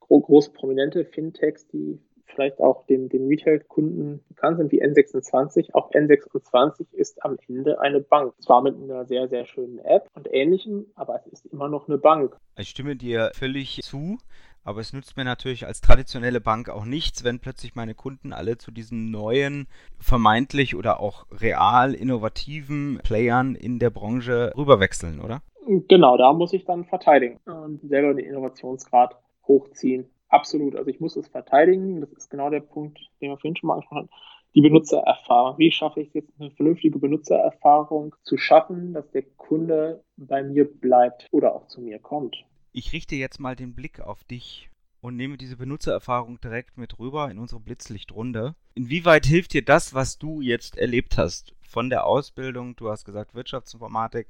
große 0.08 0.52
prominente 0.52 1.04
Fintechs, 1.04 1.66
die 1.68 1.98
vielleicht 2.26 2.60
auch 2.60 2.86
den, 2.86 3.08
den 3.08 3.28
Retail-Kunden 3.28 4.24
bekannt 4.28 4.58
sind, 4.58 4.72
wie 4.72 4.82
N26. 4.82 5.74
Auch 5.74 5.90
N26 5.92 6.86
ist 6.92 7.22
am 7.24 7.36
Ende 7.46 7.80
eine 7.80 8.00
Bank. 8.00 8.34
Zwar 8.40 8.62
mit 8.62 8.74
einer 8.74 9.04
sehr, 9.04 9.28
sehr 9.28 9.46
schönen 9.46 9.78
App 9.80 10.08
und 10.14 10.28
ähnlichem, 10.32 10.86
aber 10.94 11.16
es 11.16 11.26
ist 11.26 11.46
immer 11.46 11.68
noch 11.68 11.88
eine 11.88 11.98
Bank. 11.98 12.36
Ich 12.56 12.70
stimme 12.70 12.96
dir 12.96 13.30
völlig 13.34 13.80
zu. 13.82 14.18
Aber 14.64 14.80
es 14.80 14.92
nützt 14.92 15.16
mir 15.16 15.24
natürlich 15.24 15.66
als 15.66 15.80
traditionelle 15.80 16.40
Bank 16.40 16.68
auch 16.68 16.84
nichts, 16.84 17.24
wenn 17.24 17.40
plötzlich 17.40 17.74
meine 17.74 17.94
Kunden 17.94 18.32
alle 18.32 18.58
zu 18.58 18.70
diesen 18.70 19.10
neuen, 19.10 19.66
vermeintlich 19.98 20.76
oder 20.76 21.00
auch 21.00 21.26
real 21.32 21.94
innovativen 21.94 23.00
Playern 23.02 23.56
in 23.56 23.80
der 23.80 23.90
Branche 23.90 24.52
rüberwechseln, 24.56 25.20
oder? 25.20 25.42
Genau, 25.88 26.16
da 26.16 26.32
muss 26.32 26.52
ich 26.52 26.64
dann 26.64 26.84
verteidigen 26.84 27.38
und 27.44 27.80
selber 27.82 28.14
den 28.14 28.24
Innovationsgrad 28.26 29.16
hochziehen. 29.46 30.10
Absolut. 30.28 30.76
Also 30.76 30.88
ich 30.88 31.00
muss 31.00 31.16
es 31.16 31.28
verteidigen. 31.28 32.00
Das 32.00 32.12
ist 32.12 32.30
genau 32.30 32.50
der 32.50 32.60
Punkt, 32.60 32.98
den 33.20 33.30
wir 33.30 33.38
vorhin 33.38 33.56
schon 33.56 33.68
mal 33.68 33.74
angesprochen 33.74 33.98
haben. 33.98 34.10
Die 34.54 34.60
Benutzererfahrung. 34.60 35.58
Wie 35.58 35.70
schaffe 35.70 36.00
ich 36.00 36.08
es 36.08 36.14
jetzt, 36.14 36.32
eine 36.38 36.50
vernünftige 36.50 36.98
Benutzererfahrung 36.98 38.14
zu 38.22 38.36
schaffen, 38.36 38.92
dass 38.92 39.10
der 39.10 39.22
Kunde 39.22 40.04
bei 40.16 40.42
mir 40.42 40.70
bleibt 40.70 41.28
oder 41.30 41.54
auch 41.54 41.66
zu 41.68 41.80
mir 41.80 41.98
kommt? 41.98 42.36
Ich 42.72 42.92
richte 42.92 43.16
jetzt 43.16 43.40
mal 43.40 43.56
den 43.56 43.74
Blick 43.74 44.00
auf 44.00 44.24
dich 44.24 44.70
und 45.02 45.16
nehme 45.16 45.36
diese 45.36 45.56
Benutzererfahrung 45.56 46.40
direkt 46.40 46.78
mit 46.78 46.98
rüber 46.98 47.30
in 47.30 47.38
unsere 47.38 47.60
Blitzlichtrunde. 47.60 48.54
Inwieweit 48.74 49.26
hilft 49.26 49.52
dir 49.52 49.64
das, 49.64 49.92
was 49.92 50.16
du 50.16 50.40
jetzt 50.40 50.78
erlebt 50.78 51.18
hast? 51.18 51.54
Von 51.60 51.90
der 51.90 52.06
Ausbildung, 52.06 52.76
du 52.76 52.88
hast 52.88 53.04
gesagt 53.04 53.34
Wirtschaftsinformatik, 53.34 54.28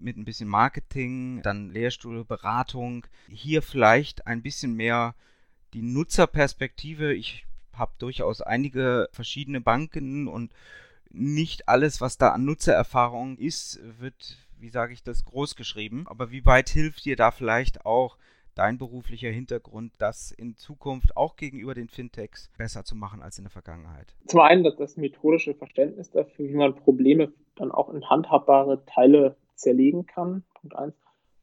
mit 0.00 0.16
ein 0.16 0.24
bisschen 0.24 0.48
Marketing, 0.48 1.42
dann 1.42 1.70
Lehrstuhl, 1.70 2.24
Beratung. 2.24 3.06
Hier 3.28 3.62
vielleicht 3.62 4.26
ein 4.26 4.42
bisschen 4.42 4.74
mehr 4.74 5.14
die 5.74 5.82
Nutzerperspektive. 5.82 7.14
Ich 7.14 7.46
habe 7.72 7.92
durchaus 7.98 8.40
einige 8.40 9.08
verschiedene 9.12 9.60
Banken 9.60 10.28
und 10.28 10.52
nicht 11.10 11.68
alles, 11.68 12.00
was 12.00 12.18
da 12.18 12.30
an 12.30 12.44
Nutzererfahrung 12.44 13.36
ist, 13.36 13.80
wird 14.00 14.38
wie 14.62 14.68
sage 14.68 14.92
ich 14.94 15.02
das, 15.02 15.24
groß 15.24 15.56
geschrieben. 15.56 16.06
Aber 16.06 16.30
wie 16.30 16.46
weit 16.46 16.70
hilft 16.70 17.04
dir 17.04 17.16
da 17.16 17.30
vielleicht 17.30 17.84
auch 17.84 18.16
dein 18.54 18.78
beruflicher 18.78 19.30
Hintergrund, 19.30 19.92
das 19.98 20.30
in 20.30 20.56
Zukunft 20.56 21.16
auch 21.16 21.36
gegenüber 21.36 21.74
den 21.74 21.88
Fintechs 21.88 22.50
besser 22.56 22.84
zu 22.84 22.94
machen 22.94 23.22
als 23.22 23.38
in 23.38 23.44
der 23.44 23.50
Vergangenheit? 23.50 24.14
Zum 24.26 24.40
einen 24.40 24.62
das, 24.62 24.76
das 24.76 24.96
methodische 24.96 25.54
Verständnis 25.54 26.10
dafür, 26.10 26.48
wie 26.48 26.54
man 26.54 26.74
Probleme 26.76 27.32
dann 27.56 27.72
auch 27.72 27.92
in 27.92 28.08
handhabbare 28.08 28.84
Teile 28.86 29.36
zerlegen 29.62 30.06
kann. 30.06 30.44
Punkt 30.60 30.76
eins. 30.76 30.94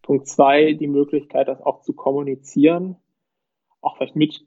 Punkt 0.02 0.28
zwei, 0.28 0.74
die 0.74 0.88
Möglichkeit, 0.88 1.48
das 1.48 1.62
auch 1.62 1.82
zu 1.82 1.94
kommunizieren, 1.94 2.96
auch 3.82 3.98
vielleicht 3.98 4.16
mit 4.16 4.46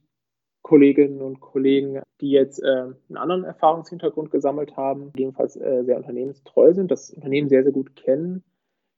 Kolleginnen 0.63 1.21
und 1.21 1.41
Kollegen, 1.41 2.03
die 2.21 2.31
jetzt 2.31 2.63
äh, 2.63 2.67
einen 3.09 3.17
anderen 3.17 3.45
Erfahrungshintergrund 3.45 4.31
gesammelt 4.31 4.77
haben, 4.77 5.13
jedenfalls 5.17 5.57
äh, 5.57 5.83
sehr 5.85 5.97
unternehmenstreu 5.97 6.73
sind, 6.73 6.91
das 6.91 7.11
Unternehmen 7.11 7.49
sehr, 7.49 7.65
sehr 7.65 7.73
gut 7.73 7.97
kennen 7.97 8.45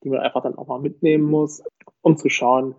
die 0.05 0.11
man 0.11 0.21
einfach 0.21 0.43
dann 0.43 0.57
auch 0.57 0.67
mal 0.67 0.81
mitnehmen 0.81 1.25
muss, 1.25 1.63
um 2.03 2.17
zu 2.17 2.29
schauen, 2.29 2.77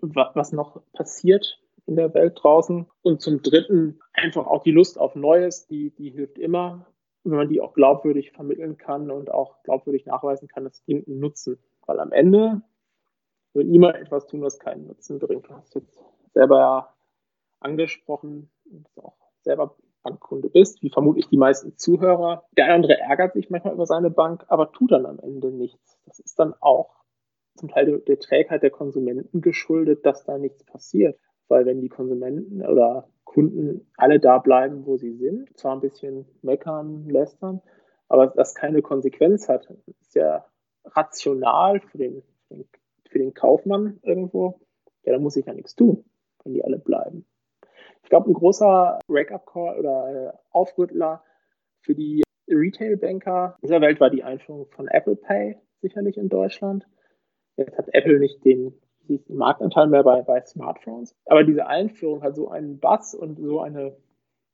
was 0.00 0.52
noch 0.52 0.82
passiert 0.92 1.60
in 1.86 1.96
der 1.96 2.12
Welt 2.14 2.38
draußen. 2.42 2.86
Und 3.02 3.22
zum 3.22 3.42
Dritten 3.42 4.00
einfach 4.12 4.46
auch 4.46 4.62
die 4.62 4.72
Lust 4.72 4.98
auf 4.98 5.14
Neues, 5.14 5.66
die, 5.66 5.90
die 5.90 6.10
hilft 6.10 6.38
immer, 6.38 6.86
wenn 7.24 7.36
man 7.36 7.48
die 7.48 7.60
auch 7.60 7.74
glaubwürdig 7.74 8.32
vermitteln 8.32 8.76
kann 8.76 9.10
und 9.10 9.30
auch 9.30 9.62
glaubwürdig 9.62 10.06
nachweisen 10.06 10.48
kann, 10.48 10.64
das 10.64 10.80
bringt 10.80 11.08
einen 11.08 11.20
Nutzen. 11.20 11.58
Weil 11.86 12.00
am 12.00 12.12
Ende 12.12 12.62
wird 13.54 13.66
niemand 13.66 13.96
etwas 13.96 14.26
tun, 14.26 14.42
was 14.42 14.58
keinen 14.58 14.86
Nutzen 14.86 15.18
bringt. 15.18 15.48
Du 15.48 15.54
hast 15.54 15.74
jetzt 15.74 15.98
selber 16.32 16.58
ja 16.58 16.94
angesprochen, 17.60 18.50
und 18.70 18.86
auch 19.02 19.16
selber 19.40 19.76
Bankkunde 20.02 20.48
bist, 20.48 20.82
wie 20.82 20.90
vermutlich 20.90 21.28
die 21.28 21.36
meisten 21.36 21.76
Zuhörer. 21.76 22.44
Der 22.56 22.72
andere 22.72 22.98
ärgert 22.98 23.34
sich 23.34 23.50
manchmal 23.50 23.74
über 23.74 23.86
seine 23.86 24.10
Bank, 24.10 24.44
aber 24.48 24.72
tut 24.72 24.92
dann 24.92 25.06
am 25.06 25.18
Ende 25.18 25.50
nichts. 25.50 25.98
Das 26.06 26.18
ist 26.20 26.38
dann 26.38 26.54
auch 26.60 27.04
zum 27.56 27.68
Teil 27.68 28.00
der 28.00 28.18
Trägheit 28.18 28.62
der 28.62 28.70
Konsumenten 28.70 29.40
geschuldet, 29.40 30.06
dass 30.06 30.24
da 30.24 30.38
nichts 30.38 30.64
passiert. 30.64 31.18
Weil 31.48 31.66
wenn 31.66 31.80
die 31.80 31.88
Konsumenten 31.88 32.62
oder 32.62 33.08
Kunden 33.24 33.90
alle 33.96 34.20
da 34.20 34.38
bleiben, 34.38 34.86
wo 34.86 34.96
sie 34.96 35.14
sind, 35.14 35.56
zwar 35.58 35.74
ein 35.74 35.80
bisschen 35.80 36.26
meckern, 36.42 37.08
lästern, 37.08 37.60
aber 38.08 38.28
das 38.28 38.54
keine 38.54 38.82
Konsequenz 38.82 39.48
hat, 39.48 39.68
ist 40.00 40.14
ja 40.14 40.46
rational 40.84 41.80
für 41.80 41.98
den, 41.98 42.22
für 43.08 43.18
den 43.18 43.34
Kaufmann 43.34 43.98
irgendwo, 44.02 44.60
ja, 45.04 45.12
da 45.12 45.18
muss 45.18 45.36
ich 45.36 45.46
ja 45.46 45.52
nichts 45.52 45.74
tun, 45.74 46.04
wenn 46.44 46.54
die 46.54 46.64
alle 46.64 46.78
bleiben. 46.78 47.26
Ich 48.02 48.08
glaube, 48.08 48.30
ein 48.30 48.34
großer 48.34 49.00
Wake-up-Call 49.08 49.78
oder 49.78 50.08
äh, 50.08 50.32
Aufrüttler 50.50 51.22
für 51.82 51.94
die 51.94 52.22
Retail-Banker 52.48 53.56
dieser 53.62 53.80
Welt 53.80 54.00
war 54.00 54.10
die 54.10 54.22
Einführung 54.22 54.66
von 54.70 54.88
Apple 54.88 55.16
Pay 55.16 55.60
sicherlich 55.80 56.16
in 56.16 56.28
Deutschland. 56.28 56.86
Jetzt 57.56 57.76
hat 57.76 57.92
Apple 57.92 58.18
nicht 58.18 58.44
den, 58.44 58.74
den 59.08 59.36
Marktanteil 59.36 59.88
mehr 59.88 60.04
bei, 60.04 60.22
bei 60.22 60.40
Smartphones. 60.42 61.14
Aber 61.26 61.44
diese 61.44 61.66
Einführung 61.66 62.22
hat 62.22 62.36
so 62.36 62.48
einen 62.48 62.78
Bass 62.78 63.14
und 63.14 63.38
so 63.38 63.60
eine 63.60 63.96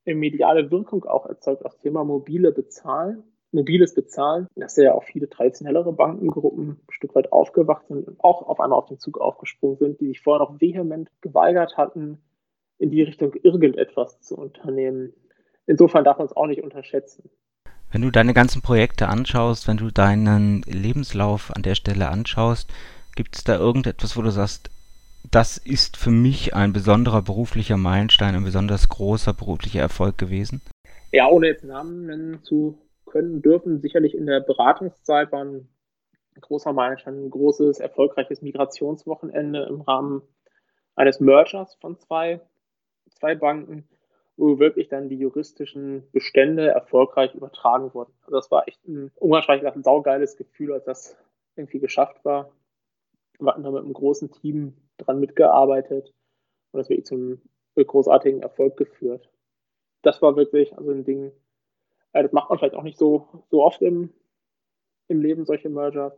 mediale 0.05 0.71
Wirkung 0.71 1.05
auch 1.05 1.27
erzeugt 1.27 1.64
auf 1.64 1.73
das 1.73 1.81
Thema 1.81 2.05
mobile 2.05 2.53
Bezahlen, 2.53 3.25
mobiles 3.53 3.95
Bezahlen, 3.95 4.49
dass 4.57 4.77
ja 4.77 4.95
auch 4.95 5.05
viele 5.05 5.29
traditionellere 5.29 5.93
Bankengruppen 5.93 6.71
ein 6.71 6.81
Stück 6.90 7.14
weit 7.14 7.33
aufgewacht 7.33 7.87
sind 7.88 8.07
und 8.07 8.23
auch 8.23 8.43
auf 8.43 8.61
einmal 8.61 8.79
auf 8.79 8.87
den 8.87 8.99
Zug 8.99 9.19
aufgesprungen 9.19 9.79
sind, 9.79 10.01
die 10.01 10.09
sich 10.09 10.21
vorher 10.21 10.47
noch 10.47 10.61
vehement 10.61 11.09
geweigert 11.21 11.77
hatten, 11.77 12.19
in 12.79 12.90
die 12.90 13.03
Richtung 13.03 13.33
irgendetwas 13.43 14.21
zu 14.21 14.37
unternehmen. 14.37 15.14
Insofern 15.67 16.05
darf 16.05 16.19
man 16.19 16.27
es 16.27 16.37
auch 16.37 16.47
nicht 16.47 16.62
unterschätzen. 16.62 17.31
Wenn 17.90 18.03
du 18.03 18.11
deine 18.11 18.35
ganzen 18.35 18.61
Projekte 18.61 19.09
anschaust, 19.09 19.69
wenn 19.69 19.77
du 19.77 19.90
deinen 19.90 20.62
Lebenslauf 20.62 21.53
an 21.55 21.62
der 21.62 21.77
Stelle 21.77 22.09
anschaust, 22.09 22.73
gibt 23.14 23.37
es 23.37 23.44
da 23.44 23.59
irgendetwas, 23.59 24.16
wo 24.16 24.22
du 24.22 24.31
sagst, 24.31 24.70
das 25.31 25.57
ist 25.57 25.96
für 25.96 26.11
mich 26.11 26.55
ein 26.55 26.72
besonderer 26.72 27.22
beruflicher 27.22 27.77
Meilenstein, 27.77 28.35
ein 28.35 28.44
besonders 28.44 28.88
großer 28.88 29.33
beruflicher 29.33 29.81
Erfolg 29.81 30.18
gewesen? 30.18 30.61
Ja, 31.12 31.29
ohne 31.29 31.46
jetzt 31.48 31.64
Namen 31.64 32.07
nennen 32.07 32.42
zu 32.42 32.79
können, 33.07 33.42
dürfen 33.42 33.81
sicherlich 33.81 34.14
in 34.14 34.27
der 34.27 34.40
Beratungszeit 34.40 35.33
war 35.33 35.44
ein 35.44 35.68
großer 36.40 36.72
Meilenstein, 36.72 37.27
ein 37.27 37.31
großes, 37.31 37.79
erfolgreiches 37.79 38.42
Migrationswochenende 38.42 39.62
im 39.64 39.81
Rahmen 39.83 40.22
eines 40.96 41.20
Mergers 41.20 41.77
von 41.81 41.98
zwei, 41.98 42.40
zwei 43.11 43.35
Banken, 43.35 43.88
wo 44.37 44.59
wirklich 44.59 44.88
dann 44.88 45.09
die 45.09 45.18
juristischen 45.18 46.11
Bestände 46.12 46.68
erfolgreich 46.68 47.35
übertragen 47.35 47.94
wurden. 47.94 48.12
Also 48.22 48.37
das 48.37 48.50
war 48.50 48.66
echt 48.66 48.85
ein 48.87 49.12
umgangssprachlich 49.16 49.66
ein 49.66 49.85
saugeiles 49.85 50.37
Gefühl, 50.37 50.72
als 50.72 50.85
das 50.85 51.16
irgendwie 51.57 51.79
geschafft 51.79 52.24
war. 52.24 52.50
Wir 53.38 53.49
hatten 53.49 53.62
da 53.62 53.70
mit 53.70 53.83
einem 53.83 53.92
großen 53.92 54.31
Team 54.31 54.75
dran 54.99 55.20
mitgearbeitet 55.20 56.12
und 56.73 56.79
das 56.79 56.88
wirklich 56.88 57.07
zum 57.07 57.40
großartigen 57.77 58.42
Erfolg 58.42 58.77
geführt. 58.77 59.29
Das 60.03 60.23
war 60.23 60.37
wirklich 60.37 60.77
also 60.77 60.90
ein 60.90 61.05
Ding, 61.05 61.33
äh, 62.12 62.23
das 62.23 62.33
macht 62.33 62.51
man 62.51 62.59
vielleicht 62.59 62.75
auch 62.75 62.83
nicht 62.83 62.99
so, 62.99 63.44
so 63.51 63.64
oft 63.64 63.83
im, 63.83 64.12
im 65.09 65.20
Leben, 65.20 65.44
solche 65.44 65.68
Mergers. 65.68 66.14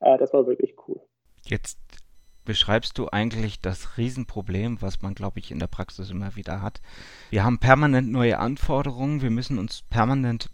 Äh, 0.00 0.18
das 0.18 0.32
war 0.32 0.46
wirklich 0.46 0.76
cool. 0.86 1.00
Jetzt 1.44 1.78
beschreibst 2.48 2.96
du 2.96 3.10
eigentlich 3.10 3.60
das 3.60 3.98
Riesenproblem, 3.98 4.80
was 4.80 5.02
man, 5.02 5.14
glaube 5.14 5.38
ich, 5.38 5.50
in 5.50 5.58
der 5.58 5.66
Praxis 5.66 6.08
immer 6.08 6.34
wieder 6.34 6.62
hat. 6.62 6.80
Wir 7.28 7.44
haben 7.44 7.58
permanent 7.58 8.10
neue 8.10 8.38
Anforderungen, 8.38 9.20
wir 9.20 9.28
müssen 9.28 9.58
uns 9.58 9.82
permanent 9.82 10.48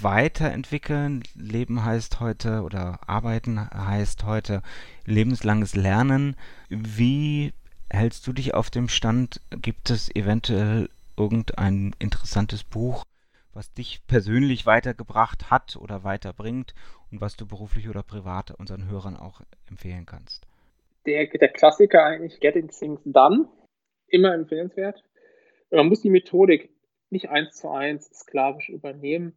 weiterentwickeln. 0.00 1.24
Leben 1.34 1.84
heißt 1.84 2.20
heute 2.20 2.62
oder 2.62 3.00
arbeiten 3.08 3.58
heißt 3.68 4.22
heute 4.22 4.62
lebenslanges 5.06 5.74
Lernen. 5.74 6.36
Wie 6.68 7.52
hältst 7.90 8.28
du 8.28 8.32
dich 8.32 8.54
auf 8.54 8.70
dem 8.70 8.88
Stand? 8.88 9.40
Gibt 9.50 9.90
es 9.90 10.08
eventuell 10.14 10.88
irgendein 11.16 11.96
interessantes 11.98 12.62
Buch, 12.62 13.04
was 13.54 13.74
dich 13.74 14.06
persönlich 14.06 14.66
weitergebracht 14.66 15.50
hat 15.50 15.74
oder 15.74 16.04
weiterbringt 16.04 16.74
und 17.10 17.20
was 17.20 17.34
du 17.34 17.44
beruflich 17.44 17.88
oder 17.88 18.04
privat 18.04 18.52
unseren 18.52 18.86
Hörern 18.86 19.16
auch 19.16 19.40
empfehlen 19.66 20.06
kannst? 20.06 20.46
Der, 21.06 21.26
der 21.26 21.48
Klassiker 21.48 22.04
eigentlich, 22.04 22.40
Getting 22.40 22.68
Things 22.68 23.00
Done, 23.04 23.48
immer 24.06 24.34
empfehlenswert. 24.34 25.02
Man 25.70 25.88
muss 25.88 26.02
die 26.02 26.10
Methodik 26.10 26.70
nicht 27.10 27.28
eins 27.28 27.56
zu 27.56 27.70
eins 27.70 28.10
sklavisch 28.12 28.68
übernehmen, 28.68 29.36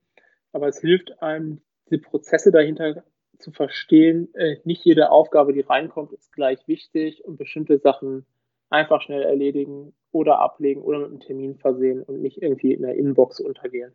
aber 0.52 0.68
es 0.68 0.80
hilft 0.80 1.22
einem, 1.22 1.62
diese 1.90 2.02
Prozesse 2.02 2.52
dahinter 2.52 3.04
zu 3.40 3.52
verstehen. 3.52 4.34
Äh, 4.36 4.58
nicht 4.64 4.84
jede 4.86 5.12
Aufgabe, 5.12 5.54
die 5.54 5.62
reinkommt, 5.62 6.12
ist 6.14 6.32
gleich 6.32 6.68
wichtig 6.68 7.24
und 7.26 7.38
bestimmte 7.38 7.80
Sachen 7.80 8.26
einfach 8.70 9.02
schnell 9.02 9.24
erledigen 9.24 9.94
oder 10.12 10.40
ablegen 10.40 10.82
oder 10.82 11.00
mit 11.00 11.10
einem 11.10 11.20
Termin 11.20 11.58
versehen 11.58 12.02
und 12.04 12.22
nicht 12.22 12.42
irgendwie 12.42 12.74
in 12.74 12.82
der 12.82 12.96
Inbox 12.96 13.40
untergehen. 13.40 13.94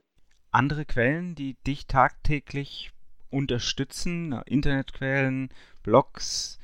Andere 0.50 0.84
Quellen, 0.84 1.34
die 1.34 1.56
dich 1.66 1.86
tagtäglich 1.86 2.90
unterstützen, 3.30 4.40
Internetquellen, 4.46 5.50
Blogs, 5.82 6.58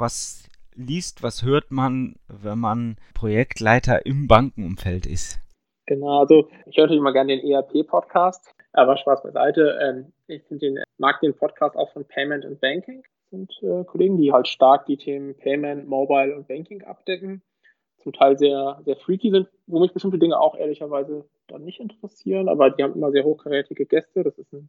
was 0.00 0.48
liest, 0.74 1.22
was 1.22 1.42
hört 1.42 1.70
man, 1.70 2.16
wenn 2.28 2.58
man 2.58 2.96
Projektleiter 3.14 4.06
im 4.06 4.26
Bankenumfeld 4.26 5.06
ist? 5.06 5.40
Genau, 5.86 6.20
also 6.20 6.48
ich 6.66 6.76
höre 6.76 6.90
immer 6.90 7.12
gerne 7.12 7.36
den 7.36 7.50
ERP-Podcast, 7.50 8.54
aber 8.72 8.96
Spaß 8.96 9.22
beiseite. 9.22 9.78
Ähm, 9.82 10.12
ich 10.26 10.42
den, 10.50 10.78
mag 10.98 11.20
den 11.20 11.34
Podcast 11.34 11.76
auch 11.76 11.92
von 11.92 12.04
Payment 12.04 12.44
and 12.44 12.60
Banking. 12.60 13.02
Sind 13.30 13.52
äh, 13.62 13.84
Kollegen, 13.84 14.16
die 14.16 14.32
halt 14.32 14.48
stark 14.48 14.86
die 14.86 14.96
Themen 14.96 15.36
Payment, 15.36 15.86
Mobile 15.86 16.34
und 16.36 16.48
Banking 16.48 16.82
abdecken 16.82 17.42
zum 18.00 18.12
Teil 18.12 18.38
sehr, 18.38 18.80
sehr 18.84 18.96
freaky 18.96 19.30
sind, 19.30 19.48
wo 19.66 19.80
mich 19.80 19.92
bestimmte 19.92 20.18
Dinge 20.18 20.38
auch 20.38 20.56
ehrlicherweise 20.56 21.24
dann 21.46 21.64
nicht 21.64 21.80
interessieren, 21.80 22.48
aber 22.48 22.70
die 22.70 22.82
haben 22.82 22.94
immer 22.94 23.10
sehr 23.10 23.24
hochkarätige 23.24 23.86
Gäste. 23.86 24.22
Das 24.22 24.38
ist 24.38 24.52
ein 24.52 24.68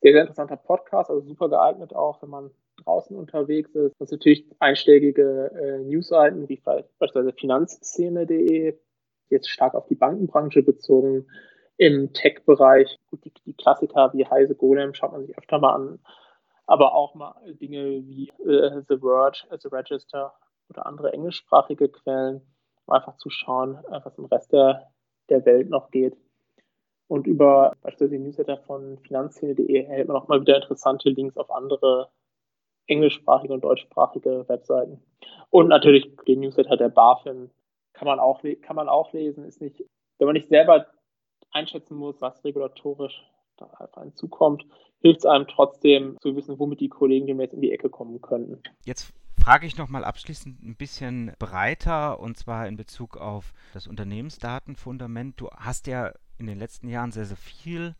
sehr, 0.00 0.12
sehr 0.12 0.22
interessanter 0.22 0.56
Podcast, 0.56 1.10
also 1.10 1.26
super 1.26 1.48
geeignet 1.48 1.94
auch, 1.94 2.20
wenn 2.22 2.30
man 2.30 2.50
draußen 2.86 3.16
unterwegs 3.16 3.74
ist. 3.74 3.94
Das 3.98 4.08
sind 4.08 4.20
natürlich 4.20 4.46
einschlägige 4.58 5.50
äh, 5.52 5.78
Newsseiten, 5.80 6.48
wie 6.48 6.62
beispielsweise 6.64 7.32
Finanzszene.de, 7.32 8.78
jetzt 9.28 9.50
stark 9.50 9.74
auf 9.74 9.86
die 9.86 9.96
Bankenbranche 9.96 10.62
bezogen. 10.62 11.26
Im 11.76 12.14
Tech-Bereich, 12.14 12.98
die, 13.24 13.32
die 13.44 13.52
Klassiker 13.52 14.12
wie 14.14 14.24
Heise 14.24 14.54
Golem 14.54 14.94
schaut 14.94 15.12
man 15.12 15.26
sich 15.26 15.36
öfter 15.36 15.58
mal 15.58 15.74
an, 15.74 15.98
aber 16.66 16.94
auch 16.94 17.14
mal 17.14 17.34
Dinge 17.60 18.02
wie 18.06 18.28
äh, 18.46 18.82
The 18.88 18.98
Verge, 18.98 19.44
äh, 19.50 19.58
The 19.60 19.68
Register 19.68 20.32
oder 20.70 20.86
andere 20.86 21.12
englischsprachige 21.12 21.88
Quellen 21.88 22.40
um 22.86 22.94
einfach 22.94 23.16
zu 23.16 23.30
schauen, 23.30 23.76
äh, 23.90 24.00
was 24.02 24.16
im 24.18 24.26
Rest 24.26 24.52
der, 24.52 24.90
der 25.28 25.44
Welt 25.44 25.68
noch 25.68 25.90
geht. 25.90 26.16
Und 27.08 27.26
über 27.26 27.72
beispielsweise 27.82 28.12
den 28.12 28.24
Newsletter 28.24 28.58
von 28.58 28.98
finanzszene.de 28.98 29.84
erhält 29.84 30.08
man 30.08 30.16
auch 30.16 30.28
mal 30.28 30.40
wieder 30.40 30.56
interessante 30.56 31.08
Links 31.10 31.36
auf 31.36 31.50
andere 31.50 32.10
englischsprachige 32.86 33.52
und 33.52 33.64
deutschsprachige 33.64 34.48
Webseiten. 34.48 35.00
Und 35.50 35.68
natürlich 35.68 36.10
den 36.26 36.40
Newsletter 36.40 36.76
der 36.76 36.88
BaFin 36.88 37.50
kann 37.92 38.06
man 38.06 38.18
auch, 38.18 38.42
kann 38.62 38.76
man 38.76 38.88
auch 38.88 39.12
lesen. 39.12 39.44
Ist 39.44 39.60
nicht, 39.60 39.82
wenn 40.18 40.26
man 40.26 40.34
nicht 40.34 40.48
selber 40.48 40.86
einschätzen 41.52 41.96
muss, 41.96 42.20
was 42.20 42.44
regulatorisch 42.44 43.22
da 43.56 43.66
auf 43.78 43.96
einen 43.96 44.14
zukommt, 44.14 44.66
hilft 45.00 45.20
es 45.20 45.26
einem 45.26 45.46
trotzdem 45.46 46.16
zu 46.20 46.36
wissen, 46.36 46.58
womit 46.58 46.80
die 46.80 46.88
Kollegen 46.88 47.26
demnächst 47.26 47.54
in 47.54 47.62
die 47.62 47.72
Ecke 47.72 47.88
kommen 47.88 48.20
könnten. 48.20 48.62
Jetzt 48.84 49.14
frage 49.38 49.66
ich 49.66 49.78
nochmal 49.78 50.04
abschließend 50.04 50.62
ein 50.62 50.76
bisschen 50.76 51.32
breiter 51.38 52.20
und 52.20 52.36
zwar 52.36 52.66
in 52.66 52.76
Bezug 52.76 53.16
auf 53.16 53.52
das 53.72 53.86
Unternehmensdatenfundament. 53.86 55.40
Du 55.40 55.48
hast 55.50 55.86
ja 55.86 56.12
in 56.38 56.46
den 56.46 56.58
letzten 56.58 56.88
Jahren 56.88 57.12
sehr, 57.12 57.24
sehr 57.24 57.36
viel 57.36 57.94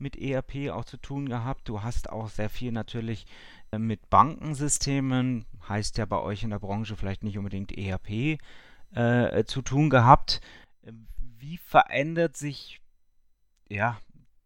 mit 0.00 0.16
ERP 0.16 0.70
auch 0.70 0.84
zu 0.84 0.96
tun 0.96 1.28
gehabt. 1.28 1.68
Du 1.68 1.82
hast 1.82 2.10
auch 2.10 2.28
sehr 2.28 2.50
viel 2.50 2.72
natürlich 2.72 3.26
äh, 3.72 3.78
mit 3.78 4.10
Bankensystemen, 4.10 5.46
heißt 5.68 5.98
ja 5.98 6.06
bei 6.06 6.20
euch 6.20 6.42
in 6.42 6.50
der 6.50 6.58
Branche 6.58 6.96
vielleicht 6.96 7.22
nicht 7.22 7.38
unbedingt 7.38 7.76
ERP, 7.76 8.38
äh, 8.94 9.44
zu 9.44 9.62
tun 9.62 9.90
gehabt. 9.90 10.40
Wie 11.38 11.56
verändert 11.56 12.36
sich 12.36 12.80
ja, 13.68 13.98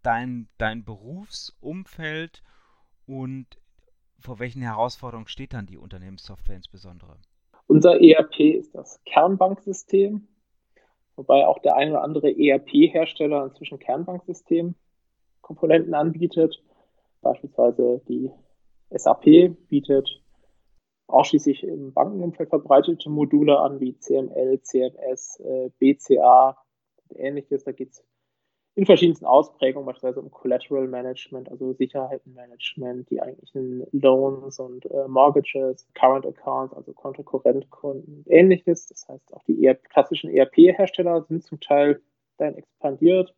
dein, 0.03 0.49
dein 0.59 0.85
Berufsumfeld 0.85 2.43
und 3.07 3.47
vor 4.19 4.39
welchen 4.39 4.63
Herausforderungen 4.63 5.29
steht 5.29 5.53
dann 5.53 5.67
die 5.67 5.79
Unternehmenssoftware 5.79 6.57
insbesondere? 6.57 7.17
Unser 7.67 8.01
ERP 8.01 8.41
ist 8.41 8.75
das 8.75 9.03
Kernbanksystem, 9.05 10.29
wobei 11.17 11.47
auch 11.47 11.59
der 11.61 11.77
ein 11.77 11.91
oder 11.91 12.03
andere 12.03 12.31
ERP-Hersteller 12.31 13.45
inzwischen 13.47 13.79
Kernbanksystem-Komponenten 15.45 15.95
anbietet. 15.95 16.63
Beispielsweise 17.23 18.03
die 18.09 18.31
SAP 18.91 19.57
bietet 19.69 20.21
ausschließlich 21.07 21.65
im 21.65 21.93
Bankenumfeld 21.93 22.49
verbreitete 22.49 23.11
Module 23.11 23.59
an, 23.59 23.81
wie 23.81 23.99
CML, 23.99 24.61
CMS, 24.63 25.41
äh, 25.41 25.71
BCA 25.79 26.57
und 27.09 27.19
ähnliches. 27.19 27.65
Da 27.65 27.73
geht 27.73 27.93
es 27.93 28.05
in 28.77 28.87
verschiedensten 28.87 29.27
Ausprägungen, 29.27 29.87
beispielsweise 29.87 30.21
um 30.21 30.31
Collateral 30.31 30.89
Management, 30.89 31.49
also 31.51 31.75
Sicherheitenmanagement, 31.75 33.09
die 33.09 33.23
eigentlichen 33.23 33.87
Loans 33.93 34.59
und 34.59 34.85
äh, 34.87 35.07
Mortgages, 35.07 35.87
Current 35.95 36.27
Accounts, 36.27 36.75
also 36.75 36.93
Kontokorrentkunden 36.93 38.17
und 38.17 38.31
ähnliches. 38.31 38.87
Das 38.87 39.07
heißt, 39.09 39.33
auch 39.33 39.45
die 39.45 39.63
eher 39.63 39.77
klassischen 39.77 40.31
ERP-Hersteller 40.31 41.23
sind 41.29 41.45
zum 41.45 41.61
Teil 41.61 42.03
dann 42.39 42.55
expandiert. 42.55 43.35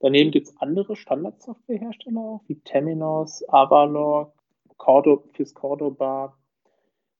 Daneben 0.00 0.30
gibt 0.30 0.48
es 0.48 0.56
andere 0.56 0.96
Standardsoftwarehersteller 0.96 2.40
wie 2.46 2.58
Temenos, 2.60 3.46
Avalok, 3.48 4.32
Cordo, 4.78 5.24
FIS 5.34 5.54
Cordoba, 5.54 6.36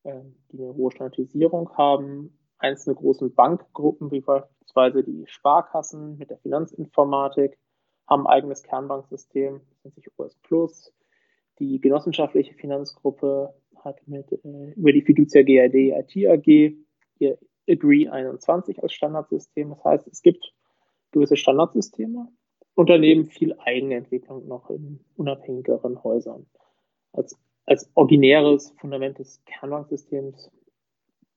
äh, 0.03 0.23
die 0.51 0.63
eine 0.63 0.75
hohe 0.75 0.91
Standardisierung 0.91 1.77
haben 1.77 2.37
einzelne 2.59 2.97
großen 2.97 3.35
Bankgruppen, 3.35 4.11
wie 4.11 4.21
beispielsweise 4.21 5.05
die 5.05 5.25
Sparkassen 5.27 6.17
mit 6.17 6.31
der 6.31 6.39
Finanzinformatik, 6.39 7.59
haben 8.09 8.27
ein 8.27 8.33
eigenes 8.33 8.63
Kernbanksystem, 8.63 9.61
nennt 9.83 9.95
sich 9.95 10.09
OS 10.19 10.37
Plus. 10.37 10.93
Die 11.59 11.81
genossenschaftliche 11.81 12.55
Finanzgruppe 12.55 13.55
hat 13.77 14.07
mit, 14.09 14.33
äh, 14.33 14.73
über 14.75 14.93
die 14.93 15.03
Fiducia 15.03 15.43
GAD 15.43 15.75
IT 15.75 16.27
AG 16.27 16.77
ihr 17.19 17.39
Agree 17.69 18.09
21 18.09 18.83
als 18.83 18.95
Standardsystem. 18.95 19.69
Das 19.69 19.85
heißt, 19.85 20.09
es 20.09 20.23
gibt 20.23 20.55
gewisse 21.13 21.37
Standardsysteme 21.37 22.29
und 22.81 22.91
daneben 22.91 23.29
viel 23.29 23.55
Eigenentwicklung 23.59 24.49
noch 24.49 24.71
in 24.71 25.01
unabhängigeren 25.17 26.03
Häusern. 26.03 26.47
Als, 27.13 27.39
als 27.67 27.91
originäres 27.95 28.71
Fundament 28.79 29.19
des 29.19 29.43
Kernbanksystems 29.45 30.51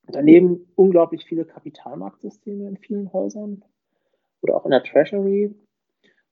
Daneben 0.06 0.66
unglaublich 0.74 1.24
viele 1.24 1.44
Kapitalmarktsysteme 1.44 2.68
in 2.68 2.76
vielen 2.76 3.12
Häusern 3.12 3.64
oder 4.42 4.56
auch 4.56 4.64
in 4.64 4.70
der 4.70 4.82
Treasury. 4.82 5.54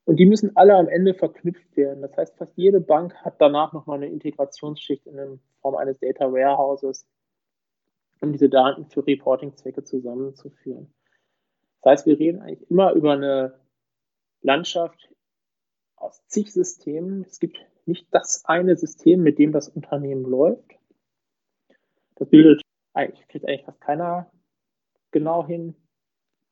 Und 0.05 0.17
die 0.17 0.25
müssen 0.25 0.55
alle 0.55 0.75
am 0.75 0.87
Ende 0.87 1.13
verknüpft 1.13 1.75
werden. 1.75 2.01
Das 2.01 2.15
heißt, 2.15 2.37
fast 2.37 2.53
jede 2.55 2.81
Bank 2.81 3.15
hat 3.23 3.35
danach 3.39 3.73
nochmal 3.73 3.97
eine 3.97 4.09
Integrationsschicht 4.09 5.07
in 5.07 5.39
Form 5.61 5.75
eines 5.75 5.99
Data 5.99 6.31
Warehouses, 6.31 7.07
um 8.21 8.31
diese 8.31 8.49
Daten 8.49 8.85
für 8.85 9.05
Reporting-Zwecke 9.05 9.83
zusammenzuführen. 9.83 10.93
Das 11.81 11.91
heißt, 11.91 12.05
wir 12.05 12.19
reden 12.19 12.41
eigentlich 12.41 12.69
immer 12.69 12.91
über 12.93 13.13
eine 13.13 13.62
Landschaft 14.43 15.09
aus 15.95 16.25
zig 16.27 16.51
Systemen. 16.53 17.23
Es 17.23 17.39
gibt 17.39 17.65
nicht 17.85 18.07
das 18.11 18.45
eine 18.45 18.75
System, 18.75 19.23
mit 19.23 19.39
dem 19.39 19.51
das 19.51 19.69
Unternehmen 19.69 20.23
läuft. 20.23 20.77
Das 22.15 22.29
bildet 22.29 22.61
eigentlich, 22.93 23.27
kriegt 23.27 23.45
eigentlich 23.47 23.65
fast 23.65 23.81
keiner 23.81 24.31
genau 25.11 25.45
hin 25.45 25.75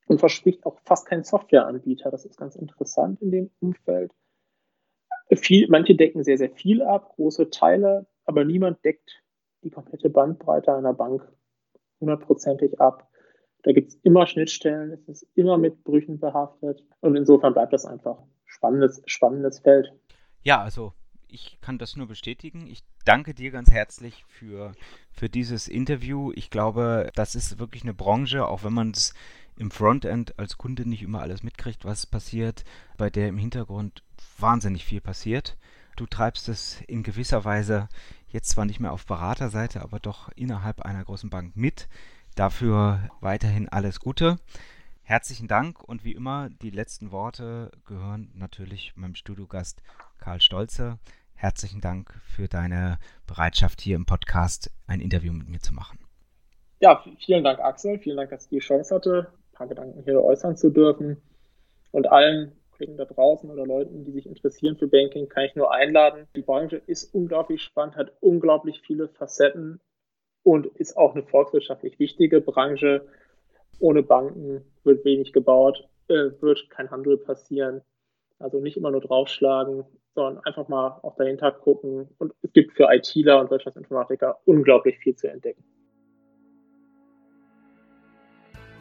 und 0.08 0.20
verspricht 0.20 0.66
auch 0.66 0.80
fast 0.84 1.06
keinen 1.06 1.24
Softwareanbieter. 1.24 2.12
Das 2.12 2.26
ist 2.26 2.38
ganz 2.38 2.56
interessant 2.56 3.22
in 3.22 3.32
dem 3.32 3.52
Umfeld. 3.60 4.12
Viel, 5.30 5.68
manche 5.70 5.96
decken 5.96 6.24
sehr, 6.24 6.38
sehr 6.38 6.50
viel 6.50 6.82
ab, 6.82 7.14
große 7.16 7.50
Teile, 7.50 8.06
aber 8.26 8.44
niemand 8.44 8.84
deckt 8.84 9.24
die 9.64 9.70
komplette 9.70 10.10
Bandbreite 10.10 10.74
einer 10.74 10.94
Bank 10.94 11.32
hundertprozentig 12.00 12.82
ab. 12.82 13.11
Da 13.64 13.72
gibt 13.72 13.90
es 13.90 13.96
immer 14.04 14.26
Schnittstellen, 14.26 14.92
es 14.92 15.08
ist 15.08 15.28
immer 15.36 15.58
mit 15.58 15.84
Brüchen 15.84 16.20
behaftet 16.20 16.84
und 17.02 17.16
insofern 17.16 17.54
bleibt 17.54 17.74
das 17.74 17.86
einfach 17.86 18.18
spannendes, 18.46 19.02
spannendes 19.06 19.60
Feld. 19.60 19.94
Ja, 20.44 20.62
also 20.62 20.94
ich 21.28 21.58
kann 21.62 21.78
das 21.78 21.96
nur 21.96 22.08
bestätigen. 22.08 22.68
Ich 22.68 22.84
danke 23.06 23.34
dir 23.34 23.52
ganz 23.52 23.72
herzlich 23.72 24.26
für, 24.28 24.74
für 25.12 25.30
dieses 25.30 25.68
Interview. 25.68 26.32
Ich 26.36 26.50
glaube, 26.50 27.10
das 27.16 27.36
ist 27.36 27.60
wirklich 27.60 27.84
eine 27.84 27.94
Branche, 27.94 28.48
auch 28.48 28.64
wenn 28.64 28.74
man 28.74 28.92
es 28.92 29.14
im 29.58 29.72
Frontend 29.72 30.38
als 30.40 30.58
Kunde 30.58 30.88
nicht 30.88 31.04
immer 31.04 31.22
alles 31.22 31.44
mitkriegt, 31.44 31.86
was 31.86 32.06
passiert, 32.06 32.64
bei 32.98 33.10
der 33.10 33.28
im 33.28 33.38
Hintergrund 33.38 34.04
wahnsinnig 34.40 34.86
viel 34.86 35.02
passiert. 35.02 35.58
Du 35.96 36.06
treibst 36.06 36.50
es 36.50 36.82
in 36.88 37.04
gewisser 37.04 37.46
Weise 37.46 37.88
jetzt 38.30 38.50
zwar 38.50 38.66
nicht 38.66 38.80
mehr 38.80 38.94
auf 38.94 39.06
Beraterseite, 39.06 39.82
aber 39.82 40.00
doch 40.00 40.30
innerhalb 40.36 40.82
einer 40.82 41.04
großen 41.04 41.30
Bank 41.30 41.56
mit. 41.56 41.88
Dafür 42.36 43.10
weiterhin 43.20 43.68
alles 43.68 44.00
Gute. 44.00 44.38
Herzlichen 45.04 45.50
Dank 45.50 45.84
und 45.84 46.06
wie 46.06 46.14
immer, 46.14 46.50
die 46.62 46.70
letzten 46.70 47.12
Worte 47.12 47.72
gehören 47.86 48.32
natürlich 48.34 48.94
meinem 48.96 49.16
Studiogast 49.16 49.82
Karl 50.18 50.40
Stolze. 50.40 50.98
Herzlichen 51.36 51.82
Dank 51.82 52.14
für 52.24 52.48
deine 52.48 53.00
Bereitschaft, 53.28 53.82
hier 53.82 53.98
im 53.98 54.06
Podcast 54.06 54.72
ein 54.88 55.02
Interview 55.02 55.34
mit 55.34 55.50
mir 55.50 55.60
zu 55.60 55.74
machen. 55.74 56.00
Ja, 56.80 57.04
vielen 57.20 57.44
Dank, 57.44 57.60
Axel. 57.60 58.00
Vielen 58.00 58.16
Dank, 58.16 58.30
dass 58.30 58.44
ich 58.44 58.50
die 58.50 58.60
Chance 58.60 58.96
hatte, 58.96 59.28
ein 59.34 59.56
paar 59.58 59.68
Gedanken 59.68 60.02
hier 60.04 60.24
äußern 60.24 60.56
zu 60.56 60.70
dürfen. 60.70 61.22
Und 61.92 62.10
allen 62.10 62.54
Kollegen 62.72 62.96
da 62.96 63.04
draußen 63.04 63.50
oder 63.50 63.66
Leuten, 63.66 64.06
die 64.06 64.12
sich 64.12 64.26
interessieren 64.26 64.78
für 64.78 64.88
Banking, 64.88 65.28
kann 65.28 65.44
ich 65.44 65.56
nur 65.56 65.74
einladen. 65.74 66.28
Die 66.36 66.42
Branche 66.42 66.78
ist 66.78 67.14
unglaublich 67.14 67.62
spannend, 67.62 67.98
hat 67.98 68.14
unglaublich 68.22 68.82
viele 68.86 69.10
Facetten 69.10 69.82
und 70.44 70.66
ist 70.66 70.98
auch 70.98 71.14
eine 71.14 71.24
volkswirtschaftlich 71.24 72.00
wichtige 72.00 72.42
Branche. 72.42 73.06
Ohne 73.80 74.04
Banken 74.04 74.64
wird 74.84 75.06
wenig 75.06 75.34
gebaut, 75.34 75.88
äh, 76.08 76.32
wird 76.40 76.70
kein 76.70 76.92
Handel 76.92 77.18
passieren. 77.18 77.82
Also 78.40 78.60
nicht 78.60 78.78
immer 78.78 78.92
nur 78.92 79.02
draufschlagen, 79.02 79.86
sondern 80.16 80.44
einfach 80.44 80.68
mal 80.68 81.00
auch 81.04 81.16
dahinter 81.16 81.52
gucken. 81.52 82.10
Und 82.18 82.34
es 82.42 82.52
gibt 82.54 82.74
für 82.74 82.88
ITler 82.92 83.40
und 83.40 83.52
Wirtschaftsinformatiker 83.52 84.40
unglaublich 84.46 84.98
viel 84.98 85.16
zu 85.16 85.30
entdecken. 85.30 85.64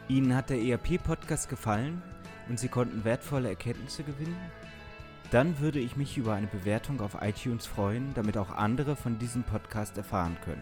Ihnen 0.09 0.35
hat 0.35 0.49
der 0.49 0.57
ERP-Podcast 0.57 1.49
gefallen 1.49 2.01
und 2.49 2.59
Sie 2.59 2.67
konnten 2.67 3.05
wertvolle 3.05 3.49
Erkenntnisse 3.49 4.03
gewinnen? 4.03 4.35
Dann 5.31 5.61
würde 5.61 5.79
ich 5.79 5.95
mich 5.95 6.17
über 6.17 6.33
eine 6.33 6.47
Bewertung 6.47 6.99
auf 6.99 7.17
iTunes 7.21 7.65
freuen, 7.65 8.13
damit 8.15 8.37
auch 8.37 8.49
andere 8.49 8.97
von 8.97 9.17
diesem 9.17 9.43
Podcast 9.43 9.95
erfahren 9.95 10.35
können. 10.43 10.61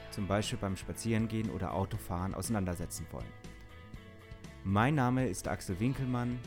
zum 0.11 0.27
Beispiel 0.27 0.59
beim 0.59 0.75
Spazierengehen 0.75 1.49
oder 1.49 1.73
Autofahren, 1.73 2.35
auseinandersetzen 2.35 3.07
wollen. 3.11 3.31
Mein 4.63 4.95
Name 4.95 5.27
ist 5.27 5.47
Axel 5.47 5.79
Winkelmann. 5.79 6.39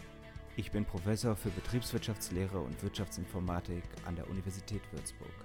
Ich 0.57 0.71
bin 0.71 0.85
Professor 0.85 1.35
für 1.35 1.51
Betriebswirtschaftslehre 1.51 2.61
und 2.61 2.81
Wirtschaftsinformatik 2.83 3.83
an 4.05 4.15
der 4.15 4.31
Universität 4.31 4.83
Würzburg. 4.93 5.44